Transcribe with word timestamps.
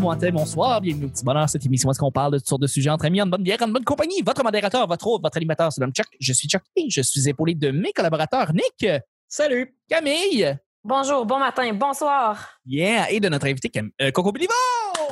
bon 0.00 0.08
matin, 0.10 0.30
bonsoir, 0.32 0.80
bienvenue 0.80 1.06
au 1.06 1.08
petit 1.08 1.24
bonheur, 1.24 1.48
cette 1.48 1.64
émission 1.66 1.88
où 1.88 1.92
est-ce 1.92 1.98
qu'on 1.98 2.10
parle 2.10 2.32
de 2.32 2.38
toutes 2.38 2.48
sortes 2.48 2.62
de 2.62 2.66
sujets 2.66 2.90
entre 2.90 3.04
amis, 3.04 3.20
en 3.20 3.26
bonne 3.26 3.42
bière, 3.42 3.58
en 3.62 3.68
bonne 3.68 3.84
compagnie. 3.84 4.22
Votre 4.24 4.42
modérateur, 4.42 4.86
votre 4.86 5.06
hôte, 5.06 5.22
votre 5.22 5.36
animateur, 5.36 5.72
c'est 5.72 5.80
l'homme 5.80 5.92
Chuck. 5.92 6.06
Je 6.18 6.32
suis 6.32 6.48
Chuck 6.48 6.62
et 6.76 6.88
je 6.90 7.02
suis 7.02 7.28
épaulé 7.28 7.54
de 7.54 7.70
mes 7.70 7.92
collaborateurs 7.92 8.52
Nick, 8.52 8.86
Salut! 9.28 9.74
Camille, 9.88 10.56
Bonjour, 10.82 11.26
bon 11.26 11.38
matin, 11.38 11.72
bonsoir. 11.74 12.58
yeah, 12.66 13.10
et 13.10 13.20
de 13.20 13.28
notre 13.28 13.46
invité 13.46 13.68
Cam- 13.68 13.90
euh, 14.00 14.10
Coco 14.10 14.32
Béliveau. 14.32 14.52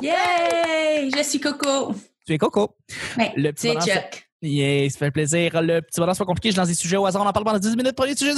Yay! 0.01 1.11
Je 1.15 1.23
suis 1.23 1.39
Coco. 1.39 1.93
Tu 2.25 2.33
es 2.33 2.37
Coco. 2.39 2.75
Ouais, 3.17 3.31
Le 3.37 3.51
petit 3.51 3.67
bonheur, 3.67 3.83
Chuck. 3.83 4.29
Yeah, 4.41 4.89
ça 4.89 4.97
fait 4.97 5.11
plaisir. 5.11 5.61
Le 5.61 5.81
petit 5.81 5.99
bonheur, 5.99 6.15
c'est 6.15 6.19
pas 6.19 6.25
compliqué, 6.25 6.51
je 6.51 6.57
lance 6.57 6.67
des 6.69 6.73
sujets 6.73 6.97
au 6.97 7.05
hasard, 7.05 7.21
on 7.21 7.27
en 7.27 7.31
parle 7.33 7.45
pendant 7.45 7.59
10 7.59 7.75
minutes. 7.75 7.95
Premier 7.95 8.15
sujet. 8.15 8.31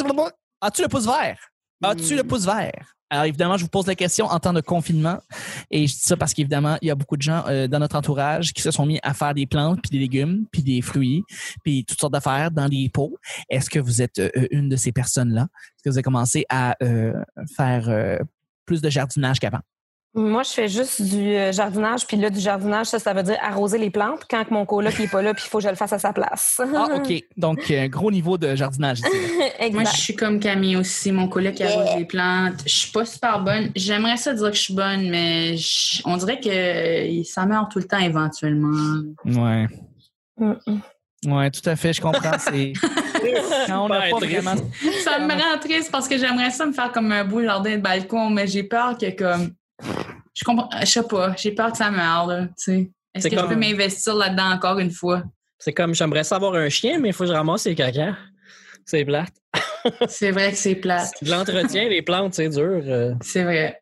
As-tu 0.62 0.82
le 0.82 0.88
pouce 0.90 1.05
vert? 1.05 1.40
As-tu 1.84 2.13
Mm. 2.13 2.18
le 2.18 2.24
pouce 2.24 2.46
vert? 2.46 2.96
Alors 3.12 3.26
évidemment, 3.26 3.58
je 3.58 3.64
vous 3.64 3.70
pose 3.70 3.88
la 3.88 3.96
question 3.96 4.28
en 4.28 4.40
temps 4.40 4.54
de 4.54 4.62
confinement. 4.62 5.20
Et 5.70 5.86
je 5.86 5.94
dis 5.94 6.00
ça 6.00 6.16
parce 6.16 6.34
qu'évidemment, 6.34 6.78
il 6.82 6.88
y 6.88 6.92
a 6.92 6.96
beaucoup 6.96 7.18
de 7.18 7.22
gens 7.22 7.44
euh, 7.48 7.68
dans 7.68 7.80
notre 7.80 7.98
entourage 7.98 8.54
qui 8.54 8.62
se 8.62 8.72
sont 8.72 8.86
mis 8.86 9.00
à 9.04 9.14
faire 9.14 9.34
des 9.34 9.46
plantes, 9.46 9.82
puis 9.82 9.90
des 9.92 10.00
légumes, 10.00 10.46
puis 10.50 10.64
des 10.64 10.82
fruits, 10.82 11.24
puis 11.62 11.84
toutes 11.84 12.00
sortes 12.00 12.14
d'affaires 12.14 12.52
dans 12.52 12.68
les 12.68 12.88
pots. 12.88 13.18
Est-ce 13.50 13.70
que 13.70 13.80
vous 13.80 14.02
êtes 14.02 14.18
euh, 14.20 14.30
une 14.52 14.70
de 14.70 14.78
ces 14.78 14.94
personnes-là? 14.94 15.42
Est-ce 15.42 15.84
que 15.84 15.90
vous 15.90 15.98
avez 15.98 16.04
commencé 16.04 16.46
à 16.48 16.78
euh, 16.82 17.14
faire 17.58 17.90
euh, 17.90 18.18
plus 18.66 18.82
de 18.82 18.90
jardinage 18.90 19.41
qu'avant? 19.41 19.60
Moi, 20.14 20.44
je 20.44 20.50
fais 20.50 20.68
juste 20.68 21.02
du 21.02 21.36
euh, 21.36 21.54
jardinage, 21.54 22.06
puis 22.06 22.18
là, 22.18 22.30
du 22.30 22.40
jardinage, 22.42 22.88
ça, 22.88 23.00
ça 23.00 23.14
veut 23.14 23.24
dire 23.24 23.38
arroser 23.42 23.78
les 23.78 23.90
plantes 23.90 24.24
quand 24.30 24.44
que 24.44 24.54
mon 24.54 24.66
coloc 24.66 25.00
n'est 25.00 25.08
pas 25.08 25.22
là, 25.22 25.34
puis 25.34 25.44
il 25.46 25.50
faut 25.50 25.60
que 25.60 25.64
je 25.64 25.70
le 25.70 25.76
fasse 25.76 25.94
à 25.94 26.00
sa 26.00 26.12
place. 26.12 26.60
Ah, 26.76 26.88
OK. 26.98 27.14
Donc, 27.38 27.72
euh, 27.72 27.88
gros 27.88 28.12
niveau 28.12 28.38
de 28.38 28.54
jardinage 28.54 29.00
ici. 29.00 29.08
là. 29.10 29.46
Moi, 29.72 29.82
exact. 29.82 29.96
je 29.96 30.02
suis 30.02 30.16
comme 30.18 30.40
Camille 30.42 30.76
aussi. 30.76 31.13
Mon 31.13 31.30
collègue 31.30 31.55
qui 31.55 31.63
arrose 31.63 31.96
les 31.98 32.04
plantes. 32.04 32.55
Je 32.66 32.74
suis 32.74 32.91
pas 32.91 33.05
super 33.05 33.40
bonne. 33.41 33.72
J'aimerais 33.74 34.18
ça 34.18 34.34
dire 34.34 34.50
que 34.52 34.58
je 34.58 34.62
suis 34.62 34.74
bonne, 34.74 35.10
mais 35.10 35.55
je- 35.55 36.02
on 36.04 36.18
dirait 36.18 36.41
que 36.41 36.50
euh, 36.50 37.24
ça 37.24 37.46
meurt 37.46 37.72
tout 37.72 37.80
le 37.80 37.85
temps 37.85 38.00
éventuellement. 38.00 39.02
Ouais. 39.24 39.68
Mm, 40.38 40.54
mm. 40.68 41.34
Ouais, 41.34 41.50
tout 41.52 41.70
à 41.70 41.76
fait, 41.78 41.94
je 41.94 42.02
comprends. 42.02 42.38
C'est 42.38 42.74
quand 43.68 43.85
on 43.85 43.88
n'a 43.88 44.10
pas 44.10 44.18
vraiment. 44.18 44.55
Ça 45.05 45.20
me 45.20 45.32
rend 45.32 45.57
triste 45.62 45.90
parce 45.90 46.10
que 46.10 46.18
j'aimerais 46.18 46.50
ça 46.50 46.66
me 46.66 46.74
faire 46.74 46.91
comme 46.91 47.12
un 47.13 47.24
bout 47.24 47.40
le 47.40 47.46
jardin 47.46 47.78
de 47.78 47.82
balcon, 47.82 48.30
mais 48.30 48.46
j'ai 48.48 48.63
peur 48.63 48.98
que 48.98 49.10
comme. 49.12 49.52
Je 50.42 50.46
comprends. 50.46 50.70
Je 50.80 50.86
sais 50.86 51.04
pas. 51.04 51.36
J'ai 51.38 51.52
peur 51.52 51.72
que 51.72 51.78
ça 51.78 51.92
meure, 51.92 52.26
là. 52.28 52.46
Tu 52.48 52.54
sais. 52.58 52.92
Est-ce 53.14 53.24
C'est 53.30 53.36
que 53.36 53.42
je 53.42 53.46
peux 53.46 53.56
m'investir 53.56 54.16
là-dedans 54.16 54.52
encore 54.52 54.80
une 54.80 54.92
fois? 54.92 55.24
C'est 55.60 55.74
comme 55.74 55.94
j'aimerais 55.94 56.24
savoir 56.24 56.56
un 56.56 56.70
chien, 56.70 56.98
mais 57.00 57.10
il 57.10 57.14
faut 57.14 57.24
que 57.26 57.30
je 57.30 57.34
ramasse 57.36 57.66
les 57.66 57.76
caca. 57.76 58.16
C'est 58.86 59.06
plate. 59.06 59.34
C'est 60.08 60.32
vrai 60.32 60.52
que 60.52 60.58
c'est 60.58 60.76
plate. 60.76 61.12
De 61.22 61.30
l'entretien, 61.30 61.88
les 61.90 62.02
plantes, 62.02 62.34
c'est 62.34 62.50
dur. 62.50 62.82
euh. 62.86 63.14
C'est 63.22 63.44
vrai. 63.44 63.80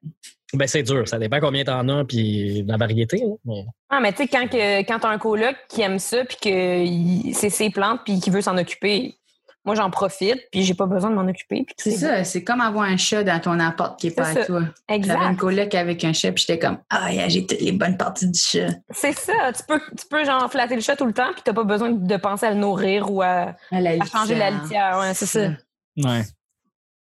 Ben, 0.53 0.67
c'est 0.67 0.81
dur. 0.83 1.07
Ça 1.07 1.19
dépend 1.19 1.39
combien 1.39 1.63
t'en 1.63 1.87
as, 1.89 2.05
puis 2.05 2.63
la 2.67 2.75
variété. 2.77 3.17
là, 3.17 3.33
mais- 3.45 3.65
Ah, 3.89 3.99
mais 4.01 4.11
tu 4.13 4.23
sais, 4.23 4.27
quand, 4.27 4.47
que- 4.47 4.79
quand 4.81 4.99
t'as 4.99 5.09
un 5.09 5.17
coloc 5.17 5.55
qui 5.69 5.81
aime 5.81 5.99
ça, 5.99 6.25
puis 6.25 6.37
que 6.41 6.83
il- 6.85 7.33
c'est 7.35 7.49
ses 7.49 7.69
plantes, 7.69 8.01
puis 8.03 8.19
qui 8.19 8.29
veut 8.29 8.41
s'en 8.41 8.57
occuper, 8.57 9.18
moi, 9.65 9.75
j'en 9.75 9.89
profite, 9.89 10.39
puis 10.51 10.63
j'ai 10.63 10.73
pas 10.73 10.85
besoin 10.85 11.09
de 11.09 11.15
m'en 11.15 11.27
occuper. 11.27 11.65
C'est 11.77 11.91
ça. 11.91 12.23
C'est 12.23 12.43
comme 12.43 12.61
avoir 12.61 12.85
un 12.85 12.97
chat 12.97 13.23
dans 13.23 13.39
ton 13.39 13.59
appart 13.59 13.99
qui 13.99 14.07
est 14.07 14.11
pas 14.11 14.25
C'est 14.25 14.39
à 14.39 14.41
ça. 14.41 14.47
toi. 14.47 14.61
J'avais 14.89 15.25
une 15.25 15.37
coloc 15.37 15.75
avec 15.75 16.03
un 16.03 16.13
chat, 16.13 16.31
puis 16.31 16.45
j'étais 16.47 16.59
comme, 16.59 16.77
ah, 16.89 17.11
yeah, 17.11 17.27
j'ai 17.27 17.45
toutes 17.45 17.59
les 17.61 17.71
bonnes 17.73 17.97
parties 17.97 18.27
du 18.29 18.39
chat. 18.39 18.69
C'est 18.91 19.13
ça. 19.13 19.33
Tu 19.55 19.63
peux, 19.67 19.79
tu 19.97 20.05
peux, 20.09 20.23
genre, 20.25 20.49
flatter 20.49 20.75
le 20.75 20.81
chat 20.81 20.95
tout 20.95 21.05
le 21.05 21.13
temps, 21.13 21.31
puis 21.33 21.41
t'as 21.43 21.53
pas 21.53 21.63
besoin 21.65 21.91
de 21.91 22.17
penser 22.17 22.45
à 22.45 22.51
le 22.51 22.57
nourrir 22.57 23.11
ou 23.11 23.21
à, 23.21 23.55
À, 23.71 23.81
la 23.81 23.91
à 23.91 24.05
changer 24.05 24.35
la 24.35 24.51
litière. 24.51 24.97
Ouais, 24.99 25.13
c'est 25.13 25.25
ça. 25.25 25.49
Ouais. 25.97 26.23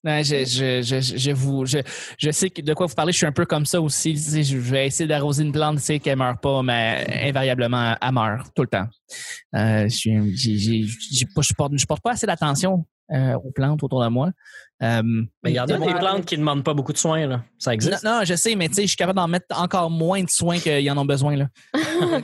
Ouais, 0.06 0.24
je, 0.24 0.46
je, 0.46 0.82
je, 0.84 1.18
je, 1.18 1.32
vous, 1.32 1.66
je, 1.66 1.80
je 2.20 2.30
sais 2.30 2.50
de 2.56 2.74
quoi 2.76 2.86
vous 2.86 2.94
parlez, 2.94 3.12
je 3.12 3.18
suis 3.18 3.26
un 3.26 3.32
peu 3.32 3.46
comme 3.46 3.66
ça 3.66 3.82
aussi. 3.82 4.16
Je 4.16 4.56
vais 4.58 4.86
essayer 4.88 5.08
d'arroser 5.08 5.44
une 5.44 5.52
plante, 5.52 5.78
tu 5.78 5.84
sais 5.84 6.00
qu'elle 6.00 6.18
meurt 6.20 6.40
pas, 6.42 6.62
mais 6.62 7.06
invariablement, 7.28 7.96
elle 8.00 8.12
meurt 8.12 8.48
tout 8.56 8.62
le 8.62 8.68
temps. 8.68 8.88
Euh, 9.56 9.88
je, 9.90 11.26
pas- 11.34 11.42
je, 11.42 11.54
porte, 11.56 11.72
je 11.76 11.86
porte 11.88 12.04
pas 12.04 12.12
assez 12.12 12.28
d'attention 12.28 12.86
euh, 13.12 13.34
aux 13.34 13.52
plantes 13.52 13.82
autour 13.82 14.04
de 14.04 14.10
moi. 14.10 14.30
Euh, 14.84 15.02
Mais 15.44 15.52
il 15.52 15.56
y 15.56 15.60
en 15.60 15.64
a 15.64 15.68
des 15.68 15.78
moi- 15.78 15.96
plantes 15.96 16.26
qui 16.26 16.36
ne 16.36 16.42
demandent 16.42 16.64
pas 16.64 16.74
beaucoup 16.76 16.94
de 16.94 16.98
soins. 17.00 17.26
Là. 17.26 17.44
Ça 17.58 17.74
existe? 17.74 18.04
non, 18.04 18.22
je 18.26 18.36
sais, 18.36 18.56
mais 18.56 18.68
tu 18.68 18.76
sais, 18.76 18.82
je 18.84 18.88
suis 18.90 18.98
capable 18.98 19.18
d'en 19.18 19.28
mettre 19.28 19.48
encore 19.60 19.90
moins 19.90 20.22
de 20.22 20.30
soins 20.30 20.60
qu'ils 20.60 20.92
en 20.92 20.98
ont 20.98 21.06
besoin. 21.06 21.36
Là. 21.36 21.48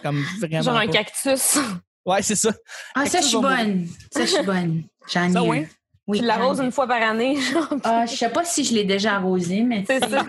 Comme 0.04 0.24
vraiment 0.40 0.62
Genre 0.62 0.76
un 0.78 0.86
pas. 0.86 0.92
cactus. 0.92 1.58
Ouais, 2.06 2.22
c'est 2.22 2.36
ça. 2.36 2.52
Ah, 2.96 3.06
ça, 3.08 3.22
je 3.22 3.26
suis 3.28 3.40
bonne. 3.40 3.88
Ça, 4.14 4.22
je 4.26 4.32
suis 4.32 4.44
bonne. 4.46 4.84
J'en 5.12 5.24
ai 5.30 5.32
Ça, 5.32 5.40
un. 5.40 5.64
Oui, 6.08 6.20
tu 6.20 6.26
l'arroses 6.26 6.60
ai. 6.60 6.66
une 6.66 6.72
fois 6.72 6.88
par 6.88 7.02
année. 7.02 7.40
genre. 7.54 7.68
Ah, 7.84 8.06
je 8.06 8.16
sais 8.16 8.30
pas 8.30 8.44
si 8.44 8.64
je 8.64 8.74
l'ai 8.74 8.84
déjà 8.84 9.16
arrosé, 9.16 9.62
mais 9.62 9.84
C'est 9.88 10.00
ça. 10.00 10.26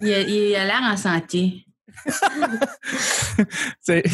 il 0.00 0.54
a 0.56 0.64
l'air 0.64 0.80
en 0.82 0.96
santé. 0.96 1.64
C'est- 3.80 4.04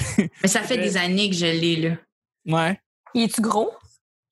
Mais 0.42 0.48
ça 0.48 0.60
fait 0.62 0.78
des 0.78 0.96
années 0.96 1.30
que 1.30 1.36
je 1.36 1.46
l'ai, 1.46 1.76
là. 1.76 1.96
Ouais. 2.46 2.80
Il 3.14 3.22
est-tu 3.24 3.40
gros? 3.40 3.72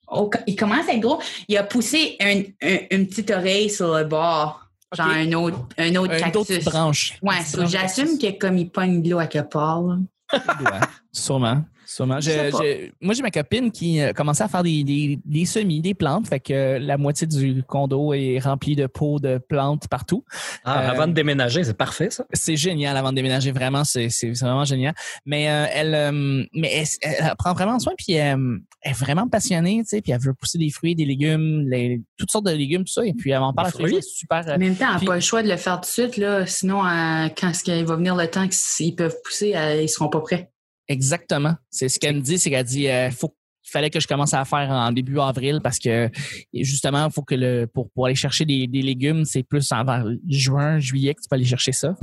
Oh, 0.09 0.31
il 0.47 0.57
commence 0.57 0.89
à 0.89 0.93
être 0.95 1.01
gros. 1.01 1.21
Il 1.49 1.57
a 1.57 1.63
poussé 1.65 2.17
un- 2.21 2.43
un- 2.63 2.79
une 2.91 3.07
petite 3.07 3.31
oreille 3.31 3.69
sur 3.71 3.95
le 3.97 4.05
bord. 4.05 4.65
Genre 4.97 5.07
un 5.07 5.33
autre, 5.35 5.59
un 5.77 5.95
autre 5.97 6.15
Une 6.15 6.37
autre 6.37 6.47
cactus. 6.49 6.65
branche. 6.65 7.19
Ouais, 7.21 7.43
so 7.45 7.67
j'assume 7.67 8.19
que 8.19 8.39
comme 8.39 8.57
il 8.57 8.71
pogne 8.71 9.03
de 9.03 9.11
l'eau 9.11 9.19
à 9.19 9.27
quelque 9.27 9.51
part, 9.51 9.83
là. 9.83 9.97
Ouais, 10.61 10.81
sûrement. 11.13 11.63
Sûrement. 11.91 12.21
Je 12.21 12.29
sais 12.31 12.47
Je- 12.49 12.51
pas. 12.53 12.59
je- 12.63 12.91
moi, 13.01 13.15
j'ai 13.15 13.23
ma 13.23 13.31
copine 13.31 13.73
qui 13.73 13.99
euh, 14.01 14.13
commençait 14.13 14.43
à 14.45 14.49
faire 14.49 14.63
des, 14.63 14.85
des, 14.85 15.19
des 15.25 15.47
semis, 15.47 15.81
des 15.81 15.95
plantes. 15.95 16.29
Fait 16.29 16.39
que 16.39 16.53
euh, 16.53 16.79
la 16.79 16.99
moitié 16.99 17.27
du 17.27 17.63
condo 17.63 18.13
est 18.13 18.39
remplie 18.41 18.77
de 18.77 18.87
pots 18.87 19.19
de 19.19 19.39
plantes 19.39 19.89
partout. 19.89 20.23
Ah, 20.65 20.83
Euh, 20.85 20.91
avant 20.91 21.07
de 21.07 21.13
déménager, 21.15 21.65
c'est 21.65 21.77
parfait, 21.77 22.11
ça. 22.11 22.27
C'est 22.35 22.57
génial 22.57 22.95
avant 22.99 23.09
de 23.11 23.17
déménager. 23.17 23.53
Vraiment, 23.53 23.85
c'est 23.85 24.09
vraiment 24.39 24.67
génial. 24.67 24.95
Mais 25.25 25.49
euh, 25.49 25.65
elle, 25.73 25.95
euh, 25.95 26.45
mais 26.53 26.71
elle, 26.75 26.87
elle 27.01 27.35
prend 27.39 27.55
vraiment 27.55 27.79
soin. 27.79 27.95
Puis 27.97 28.19
euh, 28.21 28.59
elle 28.83 28.91
est 28.91 28.95
vraiment 28.95 29.27
passionnée. 29.27 29.79
Tu 29.79 29.89
sais, 29.89 30.03
puis 30.03 30.13
elle 30.13 30.21
veut 30.21 30.35
pousser 30.35 30.59
des 30.59 30.69
fruits, 30.69 30.95
des 30.95 31.07
légumes, 31.07 31.67
les- 31.71 32.03
toutes 32.19 32.31
sortes 32.31 32.45
de 32.45 32.51
légumes, 32.53 32.85
tout 32.85 32.93
ça. 32.93 33.07
Et 33.07 33.15
puis 33.15 33.31
elle 33.31 33.41
m'en 33.41 33.55
parle 33.55 33.69
à 33.69 33.71
super. 34.03 34.47
euh, 34.47 34.57
En 34.57 34.59
même 34.59 34.77
temps, 34.77 34.89
elle 34.95 35.01
n'a 35.01 35.07
pas 35.07 35.15
le 35.15 35.21
choix 35.23 35.43
de 35.43 35.49
le 35.49 35.57
faire 35.57 35.77
tout 35.81 35.87
de 35.87 35.87
suite, 35.87 36.19
là. 36.19 36.45
Sinon, 36.45 36.85
euh, 36.87 37.29
quand 37.35 37.49
est-ce 37.49 37.65
qu'il 37.65 37.85
va 37.87 37.97
venir 37.97 38.15
le 38.15 38.29
temps 38.29 38.47
qu'ils 38.47 38.95
peuvent 38.95 39.17
pousser, 39.25 39.55
euh, 39.57 39.81
ils 39.81 39.89
seront 39.89 40.09
pas 40.11 40.21
prêts. 40.21 40.51
Exactement. 40.89 41.55
C'est 41.71 41.89
ce 41.89 41.99
qu'elle 41.99 42.17
me 42.17 42.21
dit, 42.21 42.39
c'est 42.39 42.51
qu'elle 42.51 42.65
dit 42.65 42.89
euh, 42.89 43.11
faut 43.11 43.35
il 43.65 43.71
fallait 43.71 43.91
que 43.91 44.01
je 44.01 44.07
commence 44.07 44.33
à 44.33 44.47
faire 44.47 44.71
en 44.71 44.93
début 44.93 45.21
avril 45.21 45.61
parce 45.63 45.79
que 45.79 46.09
justement, 46.55 47.09
il 47.09 47.13
faut 47.13 47.23
que 47.23 47.35
le 47.35 47.67
pour, 47.67 47.91
pour 47.91 48.07
aller 48.07 48.15
chercher 48.15 48.47
des, 48.47 48.67
des 48.67 48.81
légumes, 48.81 49.27
c'est 49.27 49.43
plus 49.43 49.71
envers 49.73 50.07
juin, 50.27 50.79
juillet 50.79 51.15
que 51.15 51.21
tu 51.21 51.29
peux 51.29 51.35
aller 51.35 51.45
chercher 51.45 51.73
ça. 51.73 51.95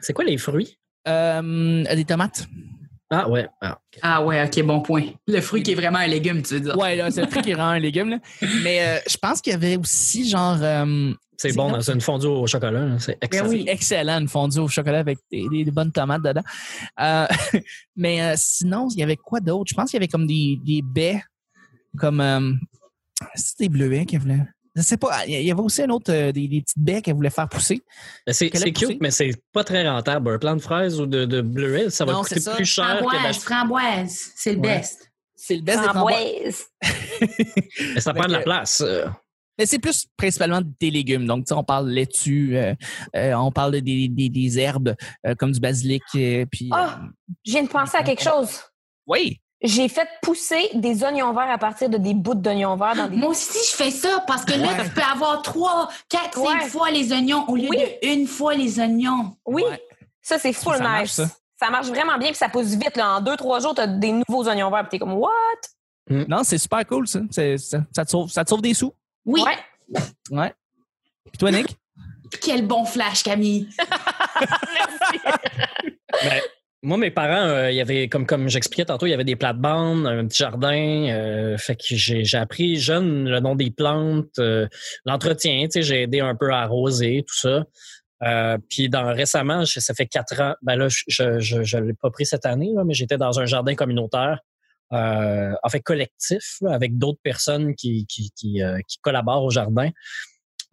C'est 0.00 0.12
quoi 0.12 0.24
les 0.24 0.36
fruits? 0.38 0.76
euh, 1.08 1.94
des 1.94 2.04
tomates. 2.04 2.48
Ah, 3.10 3.28
ouais. 3.28 3.46
Ah. 3.62 3.78
Ah 4.02 4.22
ouais, 4.24 4.44
ok, 4.44 4.62
bon 4.64 4.80
point. 4.80 5.04
Le 5.26 5.40
fruit 5.40 5.62
qui 5.62 5.72
est 5.72 5.74
vraiment 5.74 5.98
un 5.98 6.06
légume, 6.06 6.42
tu 6.42 6.54
veux 6.54 6.60
dire. 6.60 6.76
Ouais, 6.76 6.94
là, 6.96 7.10
c'est 7.10 7.22
le 7.22 7.26
prix 7.26 7.40
qui 7.42 7.54
rend 7.54 7.68
un 7.68 7.78
légume. 7.78 8.10
Là. 8.10 8.18
Mais 8.62 8.82
euh, 8.86 8.98
je 9.08 9.16
pense 9.16 9.40
qu'il 9.40 9.52
y 9.52 9.56
avait 9.56 9.76
aussi 9.78 10.28
genre 10.28 10.58
euh, 10.60 11.12
C'est 11.38 11.50
C'est 11.50 11.56
bon 11.56 11.70
dans 11.70 11.80
une 11.90 12.00
fondue 12.02 12.26
au 12.26 12.46
chocolat. 12.46 12.84
là. 12.84 12.98
C'est 12.98 13.16
excellent. 13.22 13.48
oui. 13.48 13.62
c'est 13.66 13.72
excellent 13.72 14.20
une 14.20 14.28
fondue 14.28 14.58
au 14.58 14.68
chocolat 14.68 14.98
avec 14.98 15.18
des, 15.32 15.48
des- 15.48 15.64
des 15.64 15.70
bonnes 15.70 15.90
tomates 15.92 16.22
dedans. 16.22 16.42
Euh, 17.00 17.26
mais 17.96 18.20
euh, 18.22 18.34
sinon, 18.36 18.88
il 18.90 18.98
y 18.98 19.02
avait 19.02 19.16
quoi 19.16 19.40
d'autre? 19.40 19.70
Je 19.70 19.74
pense 19.74 19.90
qu'il 19.90 19.96
y 19.96 20.00
avait 20.02 20.08
comme 20.08 20.26
des, 20.26 20.58
des 20.62 20.82
baies, 20.82 21.22
comme 21.96 22.20
euh, 22.20 22.52
c'était 23.34 23.64
des 23.64 23.68
bleuets 23.70 24.04
qu'elle 24.04 24.20
voulait. 24.20 24.42
Je 24.74 24.82
sais 24.82 24.96
pas. 24.96 25.26
Il 25.26 25.42
y 25.42 25.50
avait 25.50 25.60
aussi 25.60 25.82
un 25.82 25.90
autre, 25.90 26.12
euh, 26.12 26.30
des, 26.32 26.46
des 26.48 26.60
petites 26.62 26.78
baies 26.78 27.02
qu'elle 27.02 27.14
voulait 27.14 27.30
faire 27.30 27.48
pousser. 27.48 27.82
Mais 28.26 28.32
C'est 28.32 28.48
cute, 28.50 29.00
mais 29.00 29.10
c'est 29.10 29.30
pas 29.52 29.64
très 29.64 29.88
rentable. 29.88 30.30
Un 30.34 30.38
plant 30.38 30.56
de 30.56 30.60
fraises 30.60 31.00
ou 31.00 31.06
de, 31.06 31.24
de 31.24 31.40
bleuets, 31.40 31.90
ça 31.90 32.04
va 32.04 32.12
Non, 32.12 32.22
coûter 32.22 32.40
ça. 32.40 32.54
plus 32.54 32.64
cher 32.64 32.84
que 32.86 33.04
Framboise, 33.04 33.22
d'acheter. 33.22 33.40
framboise, 33.44 34.30
c'est 34.36 34.52
le 34.52 34.58
Ouais. 34.60 34.78
best. 34.78 35.10
C'est 35.34 35.56
le 35.56 35.62
best 35.62 35.80
des 35.80 35.88
framboises. 35.88 36.64
Framboise. 36.82 37.94
Mais 37.94 38.00
ça 38.00 38.12
prend 38.14 38.26
de 38.26 38.32
la 38.32 38.40
place. 38.40 38.80
euh. 38.80 39.06
Mais 39.58 39.66
c'est 39.66 39.78
plus 39.80 40.06
principalement 40.16 40.60
des 40.78 40.90
légumes. 40.90 41.26
Donc, 41.26 41.46
tu 41.46 41.48
sais, 41.48 41.54
on 41.54 41.64
parle 41.64 41.88
laitue, 41.90 42.56
euh, 42.56 42.74
euh, 43.16 43.32
on 43.34 43.50
parle 43.50 43.72
de 43.72 43.80
des, 43.80 44.06
des, 44.08 44.28
des 44.28 44.58
herbes 44.58 44.94
euh, 45.26 45.34
comme 45.34 45.50
du 45.50 45.58
basilic. 45.58 46.02
euh, 46.14 46.44
puis, 46.50 46.68
Ah! 46.72 47.00
euh, 47.02 47.06
Je 47.44 47.52
viens 47.52 47.64
de 47.64 47.68
penser 47.68 47.96
à 47.96 48.04
quelque 48.04 48.22
chose. 48.22 48.60
oui. 49.06 49.40
J'ai 49.60 49.88
fait 49.88 50.08
pousser 50.22 50.70
des 50.74 51.02
oignons 51.02 51.32
verts 51.32 51.50
à 51.50 51.58
partir 51.58 51.88
de 51.90 51.98
des 51.98 52.14
bouts 52.14 52.34
d'oignons 52.36 52.76
verts 52.76 52.94
dans 52.94 53.08
des. 53.08 53.16
Moi 53.16 53.30
aussi, 53.30 53.58
je 53.70 53.74
fais 53.76 53.90
ça 53.90 54.22
parce 54.26 54.44
que 54.44 54.52
là, 54.52 54.68
Ouais. 54.68 54.84
tu 54.84 54.90
peux 54.90 55.02
avoir 55.02 55.42
trois, 55.42 55.88
quatre, 56.08 56.34
cinq 56.38 56.62
Ouais. 56.62 56.68
fois 56.68 56.90
les 56.92 57.12
oignons 57.12 57.44
au 57.48 57.56
lieu 57.56 57.68
Oui. 57.70 57.76
de 57.76 58.06
une 58.08 58.26
fois 58.28 58.54
les 58.54 58.78
oignons. 58.78 59.36
Oui, 59.44 59.64
Ouais. 59.68 59.82
ça 60.22 60.38
c'est 60.38 60.52
full 60.52 60.76
Ça 60.76 60.82
marche, 60.82 61.02
nice. 61.02 61.12
ça. 61.12 61.26
Ça. 61.60 61.70
marche 61.70 61.88
vraiment 61.88 62.16
bien 62.18 62.28
puis 62.28 62.36
ça 62.36 62.48
pousse 62.48 62.68
vite. 62.68 62.96
Là. 62.96 63.16
En 63.16 63.20
deux, 63.20 63.36
trois 63.36 63.58
jours, 63.58 63.74
tu 63.74 63.80
as 63.80 63.88
des 63.88 64.12
nouveaux 64.12 64.46
oignons 64.48 64.70
verts 64.70 64.82
puis 64.88 64.90
t'es 64.90 64.98
comme 65.00 65.14
What? 65.14 65.30
Non, 66.08 66.44
c'est 66.44 66.58
super 66.58 66.86
cool, 66.86 67.08
ça. 67.08 67.20
Ça, 67.30 67.42
ça 67.92 68.04
te 68.04 68.10
sauve, 68.10 68.30
ça 68.30 68.44
te 68.44 68.50
sauve 68.50 68.62
des 68.62 68.74
sous. 68.74 68.94
Oui. 69.26 69.42
Ouais. 69.42 69.98
Ouais. 70.30 70.54
Puis 71.32 71.36
toi, 71.38 71.50
Nick? 71.50 71.76
Quel 72.40 72.64
bon 72.66 72.84
flash, 72.84 73.22
Camille. 73.24 73.68
Ben, 76.22 76.40
moi, 76.82 76.96
mes 76.96 77.10
parents, 77.10 77.48
euh, 77.48 77.70
il 77.70 77.76
y 77.76 77.80
avait, 77.80 78.08
comme, 78.08 78.24
comme 78.24 78.48
j'expliquais 78.48 78.84
tantôt, 78.84 79.06
il 79.06 79.10
y 79.10 79.14
avait 79.14 79.24
des 79.24 79.36
plates-bandes, 79.36 80.06
un 80.06 80.26
petit 80.26 80.38
jardin. 80.38 81.08
euh, 81.10 81.58
fait 81.58 81.74
que 81.74 81.82
j'ai 81.90 82.24
j'ai 82.24 82.38
appris 82.38 82.76
jeune 82.76 83.28
le 83.28 83.40
nom 83.40 83.56
des 83.56 83.70
plantes, 83.70 84.38
euh, 84.38 84.68
l'entretien. 85.04 85.64
Tu 85.64 85.70
sais, 85.72 85.82
j'ai 85.82 86.02
aidé 86.02 86.20
un 86.20 86.36
peu 86.36 86.52
à 86.52 86.60
arroser, 86.60 87.24
tout 87.26 87.36
ça. 87.36 87.64
Euh, 88.24 88.58
puis 88.68 88.88
dans 88.88 89.12
récemment, 89.12 89.64
ça 89.64 89.94
fait 89.94 90.06
quatre 90.06 90.40
ans. 90.40 90.54
Ben 90.62 90.76
là, 90.76 90.88
je 90.88 91.38
je, 91.40 91.62
je, 91.62 91.78
l'ai 91.78 91.94
pas 91.94 92.10
pris 92.10 92.26
cette 92.26 92.46
année, 92.46 92.70
là, 92.74 92.84
mais 92.84 92.94
j'étais 92.94 93.18
dans 93.18 93.40
un 93.40 93.46
jardin 93.46 93.74
communautaire, 93.74 94.40
euh, 94.92 95.52
en 95.62 95.68
fait 95.68 95.80
collectif, 95.80 96.58
là, 96.60 96.74
avec 96.74 96.96
d'autres 96.96 97.20
personnes 97.22 97.74
qui 97.74 98.06
qui 98.06 98.30
qui, 98.36 98.60
qui 98.88 98.98
collaborent 99.02 99.44
au 99.44 99.50
jardin. 99.50 99.90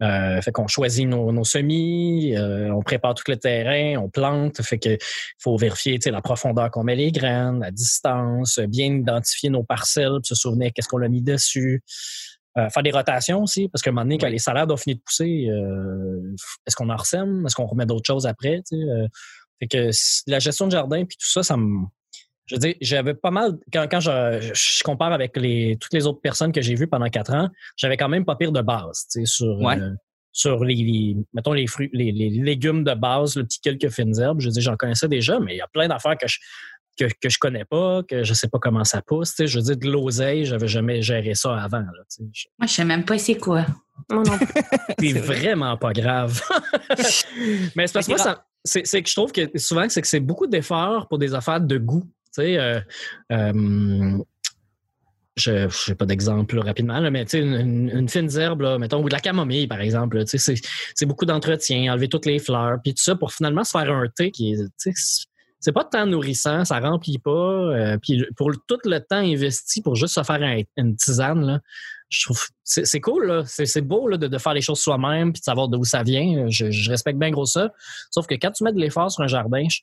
Euh, 0.02 0.42
fait 0.42 0.52
qu'on 0.52 0.66
choisit 0.66 1.08
nos, 1.08 1.32
nos 1.32 1.44
semis, 1.44 2.36
euh, 2.36 2.70
on 2.70 2.82
prépare 2.82 3.14
tout 3.14 3.24
le 3.28 3.36
terrain, 3.36 3.98
on 3.98 4.10
plante. 4.10 4.60
Fait 4.62 4.78
que 4.78 4.98
faut 5.38 5.56
vérifier 5.56 5.98
la 6.06 6.20
profondeur 6.20 6.70
qu'on 6.70 6.84
met 6.84 6.96
les 6.96 7.10
graines, 7.12 7.60
la 7.60 7.70
distance, 7.70 8.58
bien 8.58 8.94
identifier 8.94 9.48
nos 9.48 9.64
parcelles, 9.64 10.18
se 10.22 10.34
souvenir 10.34 10.70
qu'est-ce 10.74 10.88
qu'on 10.88 11.02
a 11.02 11.08
mis 11.08 11.22
dessus. 11.22 11.82
Euh, 12.58 12.70
faire 12.70 12.82
des 12.82 12.90
rotations 12.90 13.42
aussi, 13.42 13.68
parce 13.68 13.82
qu'à 13.82 13.90
un 13.90 13.92
moment 13.92 14.04
donné, 14.04 14.16
quand 14.16 14.28
les 14.28 14.38
salades 14.38 14.70
ont 14.70 14.78
fini 14.78 14.94
de 14.94 15.00
pousser, 15.00 15.46
euh, 15.50 16.34
est-ce 16.66 16.74
qu'on 16.74 16.88
en 16.88 16.96
ressème? 16.96 17.44
Est-ce 17.44 17.54
qu'on 17.54 17.66
remet 17.66 17.84
d'autres 17.84 18.06
choses 18.06 18.26
après? 18.26 18.62
euh? 18.72 19.06
fait 19.58 19.68
que 19.68 19.90
la 20.26 20.38
gestion 20.38 20.66
de 20.66 20.72
jardin 20.72 21.04
puis 21.04 21.16
tout 21.18 21.28
ça, 21.28 21.42
ça 21.42 21.56
me. 21.56 21.84
Je 22.46 22.54
veux 22.54 22.58
dire, 22.60 22.74
j'avais 22.80 23.14
pas 23.14 23.30
mal. 23.30 23.58
Quand, 23.72 23.86
quand 23.90 24.00
je, 24.00 24.50
je 24.54 24.82
compare 24.84 25.12
avec 25.12 25.36
les, 25.36 25.76
toutes 25.80 25.92
les 25.92 26.06
autres 26.06 26.20
personnes 26.20 26.52
que 26.52 26.60
j'ai 26.62 26.74
vues 26.74 26.86
pendant 26.86 27.08
quatre 27.08 27.34
ans, 27.34 27.48
j'avais 27.76 27.96
quand 27.96 28.08
même 28.08 28.24
pas 28.24 28.36
pire 28.36 28.52
de 28.52 28.60
base, 28.62 29.06
tu 29.10 29.20
sais, 29.20 29.26
sur, 29.26 29.58
Ouais. 29.58 29.78
euh, 29.80 29.90
sur 30.32 30.64
les, 30.64 30.74
les- 30.74 31.16
mettons, 31.34 31.52
les 31.54 31.66
fruits, 31.66 31.90
les, 31.92 32.12
les 32.12 32.30
légumes 32.30 32.84
de 32.84 32.94
base, 32.94 33.36
le 33.36 33.44
petit 33.44 33.60
quelques 33.60 33.88
fines 33.90 34.18
herbes. 34.20 34.40
Je 34.40 34.46
veux 34.46 34.52
dire, 34.52 34.62
j'en 34.62 34.76
connaissais 34.76 35.08
déjà, 35.08 35.40
mais 35.40 35.54
il 35.54 35.58
y 35.58 35.60
a 35.62 35.66
plein 35.66 35.88
d'affaires 35.88 36.16
que 36.18 36.28
je, 36.28 36.38
que, 36.98 37.04
que 37.20 37.28
je 37.28 37.38
connais 37.38 37.64
pas, 37.64 38.02
que 38.04 38.22
je 38.22 38.32
sais 38.34 38.48
pas 38.48 38.58
comment 38.58 38.84
ça 38.84 39.02
pousse. 39.02 39.30
Tu 39.30 39.36
sais, 39.36 39.46
je 39.48 39.58
veux 39.58 39.64
dire, 39.64 39.76
de 39.76 39.90
l'oseille, 39.90 40.44
j'avais 40.44 40.68
jamais 40.68 41.02
géré 41.02 41.34
ça 41.34 41.56
avant. 41.58 41.78
Là, 41.80 41.90
tu 42.10 42.22
sais. 42.22 42.24
Je- 42.32 42.46
Moi, 42.58 42.66
je 42.68 42.72
sais 42.72 42.84
même 42.84 43.04
pas 43.04 43.18
c'est 43.18 43.36
quoi. 43.38 43.66
Non 44.10 44.22
c'est 44.24 44.64
C'est 45.12 45.18
vrai. 45.18 45.38
vraiment 45.38 45.76
pas 45.78 45.92
grave. 45.94 46.40
Mais 47.76 47.86
c'est 47.86 47.92
parce 47.92 48.06
que 48.06 48.12
moi, 48.12 48.18
ça- 48.18 48.44
c'est 48.64 48.86
c'est 48.86 49.02
que 49.02 49.08
je 49.08 49.14
trouve 49.14 49.32
que 49.32 49.48
souvent, 49.58 49.88
c'est 49.88 50.02
que 50.02 50.08
c'est 50.08 50.20
beaucoup 50.20 50.46
d'efforts 50.46 51.08
pour 51.08 51.18
des 51.18 51.34
affaires 51.34 51.60
de 51.60 51.78
goût. 51.78 52.04
Sais, 52.36 52.58
euh, 52.58 52.80
euh, 53.32 54.18
je 55.36 55.50
n'ai 55.88 55.94
pas 55.94 56.06
d'exemple 56.06 56.58
rapidement, 56.58 57.00
mais 57.10 57.26
sais, 57.26 57.40
une, 57.40 58.08
fine 58.08 58.28
herbe, 58.38 58.78
mettons, 58.78 59.02
ou 59.02 59.08
de 59.08 59.14
la 59.14 59.20
camomille, 59.20 59.66
par 59.66 59.80
exemple, 59.80 60.26
sais, 60.26 60.38
c'est 60.94 61.06
beaucoup 61.06 61.26
d'entretien, 61.26 61.92
enlever 61.92 62.08
toutes 62.08 62.26
les 62.26 62.38
fleurs, 62.38 62.78
puis 62.82 62.94
tout 62.94 63.02
ça 63.02 63.16
pour 63.16 63.32
finalement 63.32 63.64
se 63.64 63.70
faire 63.70 63.90
un 63.92 64.06
thé 64.08 64.30
qui 64.30 64.52
est. 64.52 64.56
sais, 64.76 64.92
c'est- 64.94 65.72
pas 65.72 65.84
tant 65.84 66.06
nourrissant, 66.06 66.64
ça 66.64 66.78
remplit 66.78 67.18
pas. 67.18 67.30
euh, 67.30 67.98
puis 68.00 68.24
pour 68.36 68.50
tout 68.68 68.78
le 68.84 69.00
temps 69.00 69.16
investi 69.16 69.82
pour 69.82 69.96
juste 69.96 70.14
se 70.14 70.22
faire 70.22 70.42
un- 70.42 70.62
une 70.76 70.94
tisane, 70.94 71.60
je 72.08 72.24
trouve 72.24 72.40
c'est 72.62 73.00
cool 73.00 73.42
c'est 73.46 73.80
beau 73.80 74.16
de, 74.16 74.38
faire 74.38 74.54
les 74.54 74.60
choses 74.60 74.78
soi-même 74.78 75.32
puis 75.32 75.40
de 75.40 75.44
savoir 75.44 75.66
d'où 75.68 75.82
ça 75.84 76.04
vient 76.04 76.46
je, 76.48 76.70
je 76.70 76.88
respecte 76.88 77.18
bien 77.18 77.30
gros 77.30 77.46
ça 77.46 77.72
sauf 78.12 78.28
que 78.28 78.34
quand 78.36 78.52
tu 78.52 78.62
mets 78.62 78.72
de 78.72 78.78
l'effort 78.78 79.10
sur 79.10 79.24
un 79.24 79.26
jardin 79.26 79.64
je- 79.68 79.80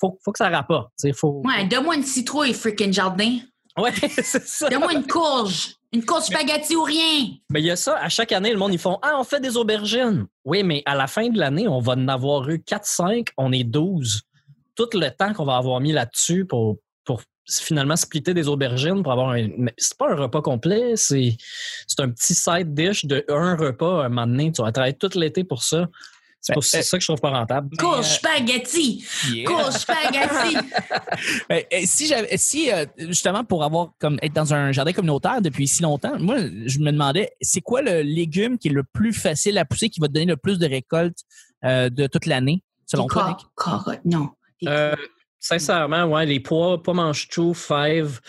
faut, 0.00 0.18
faut 0.24 0.32
que 0.32 0.38
ça 0.38 0.48
rapporte 0.48 0.90
faut 1.14 1.42
Ouais, 1.44 1.64
donne-moi 1.66 1.96
une 1.96 2.02
citrouille, 2.04 2.54
freaking 2.54 2.92
jardin. 2.92 3.38
ouais 3.78 3.92
c'est 4.22 4.46
ça 4.46 4.68
Donne-moi 4.68 4.92
une 4.92 5.06
courge. 5.06 5.74
Une 5.92 6.04
courge 6.04 6.24
spaghetti 6.24 6.76
ou 6.76 6.82
rien. 6.82 7.28
mais 7.50 7.60
il 7.62 7.66
y 7.66 7.70
a 7.70 7.76
ça 7.76 7.96
à 7.96 8.08
chaque 8.10 8.32
année 8.32 8.52
le 8.52 8.58
monde 8.58 8.74
ils 8.74 8.78
font 8.78 8.98
ah 9.00 9.14
on 9.18 9.24
fait 9.24 9.40
des 9.40 9.56
aubergines 9.56 10.26
oui 10.44 10.62
mais 10.62 10.82
à 10.84 10.94
la 10.94 11.06
fin 11.06 11.28
de 11.30 11.38
l'année 11.38 11.66
on 11.66 11.80
va 11.80 11.94
en 11.94 12.08
avoir 12.08 12.46
eu 12.50 12.60
4 12.62 12.84
5 12.84 13.28
on 13.38 13.52
est 13.52 13.64
12 13.64 14.20
tout 14.76 14.88
le 14.92 15.08
temps 15.10 15.32
qu'on 15.32 15.46
va 15.46 15.56
avoir 15.56 15.80
mis 15.80 15.92
là-dessus 15.92 16.44
pour 16.44 16.76
pour 17.06 17.22
finalement 17.48 17.96
splitter 17.96 18.34
des 18.34 18.48
aubergines 18.48 19.02
pour 19.02 19.12
avoir 19.12 19.30
un 19.30 19.48
c'est 19.78 19.96
pas 19.96 20.10
un 20.12 20.14
repas 20.16 20.42
complet 20.42 20.92
c'est 20.96 21.38
c'est 21.86 22.00
un 22.00 22.10
petit 22.10 22.34
side 22.34 22.74
dish 22.74 23.06
de 23.06 23.24
un 23.30 23.56
repas 23.56 24.02
à 24.02 24.06
un 24.06 24.08
moment 24.10 24.26
donné 24.26 24.52
tu 24.52 24.60
vas 24.60 24.70
travailler 24.72 24.92
tout 24.94 25.08
l'été 25.18 25.42
pour 25.42 25.62
ça 25.62 25.86
c'est 26.62 26.78
Ben, 26.78 26.80
pour 26.80 26.88
ça 26.90 26.96
que 26.98 27.02
je 27.02 27.06
trouve 27.06 27.20
pas 27.20 27.30
rentable 27.30 27.76
Courge 27.78 27.98
euh, 27.98 28.02
spaghetti. 28.02 29.04
Yeah. 29.30 29.44
Courge 29.46 29.72
spaghetti. 29.74 30.56
Ben, 31.48 31.62
euh, 31.72 31.80
si 31.84 32.06
j'avais, 32.06 32.36
si 32.36 32.70
euh, 32.72 32.86
justement 32.98 33.44
pour 33.44 33.64
avoir 33.64 33.90
comme 33.98 34.18
être 34.22 34.32
dans 34.32 34.52
un 34.54 34.72
jardin 34.72 34.92
communautaire 34.92 35.40
depuis 35.42 35.66
si 35.68 35.82
longtemps, 35.82 36.18
moi 36.18 36.36
je 36.66 36.78
me 36.78 36.90
demandais 36.92 37.30
c'est 37.40 37.60
quoi 37.60 37.82
le 37.82 38.02
légume 38.02 38.58
qui 38.58 38.68
est 38.68 38.72
le 38.72 38.84
plus 38.84 39.12
facile 39.12 39.58
à 39.58 39.64
pousser, 39.64 39.88
qui 39.88 40.00
va 40.00 40.08
te 40.08 40.12
donner 40.12 40.26
le 40.26 40.36
plus 40.36 40.58
de 40.58 40.66
récoltes 40.66 41.18
euh, 41.64 41.90
de 41.90 42.06
toute 42.06 42.26
l'année, 42.26 42.62
selon 42.86 43.06
toi. 43.06 43.36
cor- 43.54 43.92
non. 44.04 44.28
Euh, 44.66 44.94
sincèrement, 45.48 46.04
ouais, 46.04 46.26
les 46.26 46.40
pois, 46.40 46.82
pois 46.82 46.94
mange-tout, 46.94 47.54
fèves, 47.54 48.20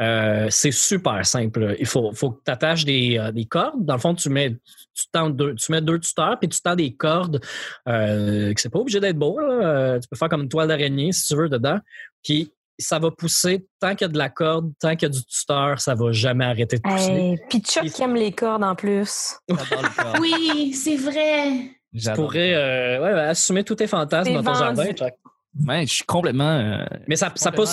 euh, 0.00 0.46
c'est 0.50 0.72
super 0.72 1.24
simple. 1.24 1.74
Il 1.78 1.86
faut, 1.86 2.12
faut 2.12 2.32
que 2.32 2.42
tu 2.44 2.50
attaches 2.50 2.84
des, 2.84 3.18
euh, 3.18 3.32
des 3.32 3.46
cordes. 3.46 3.84
Dans 3.84 3.94
le 3.94 4.00
fond, 4.00 4.14
tu 4.14 4.28
mets, 4.28 4.50
tu, 4.94 5.04
tends 5.12 5.30
deux, 5.30 5.54
tu 5.54 5.72
mets 5.72 5.80
deux 5.80 5.98
tuteurs, 5.98 6.38
puis 6.38 6.48
tu 6.48 6.60
tends 6.60 6.76
des 6.76 6.94
cordes, 6.94 7.40
euh, 7.88 8.52
que 8.52 8.60
c'est 8.60 8.68
pas 8.68 8.78
obligé 8.78 9.00
d'être 9.00 9.18
beau. 9.18 9.38
là. 9.38 9.46
Euh, 9.48 9.98
tu 10.00 10.08
peux 10.08 10.16
faire 10.16 10.28
comme 10.28 10.42
une 10.42 10.48
toile 10.48 10.68
d'araignée, 10.68 11.12
si 11.12 11.26
tu 11.28 11.36
veux, 11.36 11.48
dedans. 11.48 11.78
Puis 12.22 12.52
ça 12.78 12.98
va 12.98 13.10
pousser 13.10 13.66
tant 13.80 13.94
qu'il 13.94 14.02
y 14.02 14.10
a 14.10 14.12
de 14.12 14.18
la 14.18 14.28
corde, 14.28 14.70
tant 14.78 14.94
qu'il 14.96 15.08
y 15.08 15.10
a 15.10 15.14
du 15.14 15.24
tuteur, 15.24 15.80
ça 15.80 15.94
va 15.94 16.12
jamais 16.12 16.44
arrêter 16.44 16.76
de 16.76 16.82
pousser. 16.82 17.10
Hey, 17.10 17.38
Puis 17.48 17.60
Chuck 17.60 17.86
qui 17.86 18.02
aime 18.02 18.16
les 18.16 18.32
cordes 18.32 18.64
en 18.64 18.74
plus. 18.74 19.34
Oui, 20.20 20.74
c'est 20.74 20.96
vrai. 20.96 21.70
Tu 21.98 22.12
pourrais 22.12 22.54
euh, 22.54 23.02
ouais, 23.02 23.20
assumer 23.22 23.64
tous 23.64 23.76
tes 23.76 23.86
fantasmes 23.86 24.34
dans 24.34 24.42
ton 24.42 24.52
vendu. 24.52 24.76
jardin. 24.76 24.92
Chuck. 24.92 25.14
Ouais, 25.66 25.86
je 25.86 25.94
suis 25.94 26.04
complètement. 26.04 26.44
euh, 26.58 26.84
Mais 27.08 27.16
ça, 27.16 27.32
ça 27.36 27.50
pousse. 27.56 27.70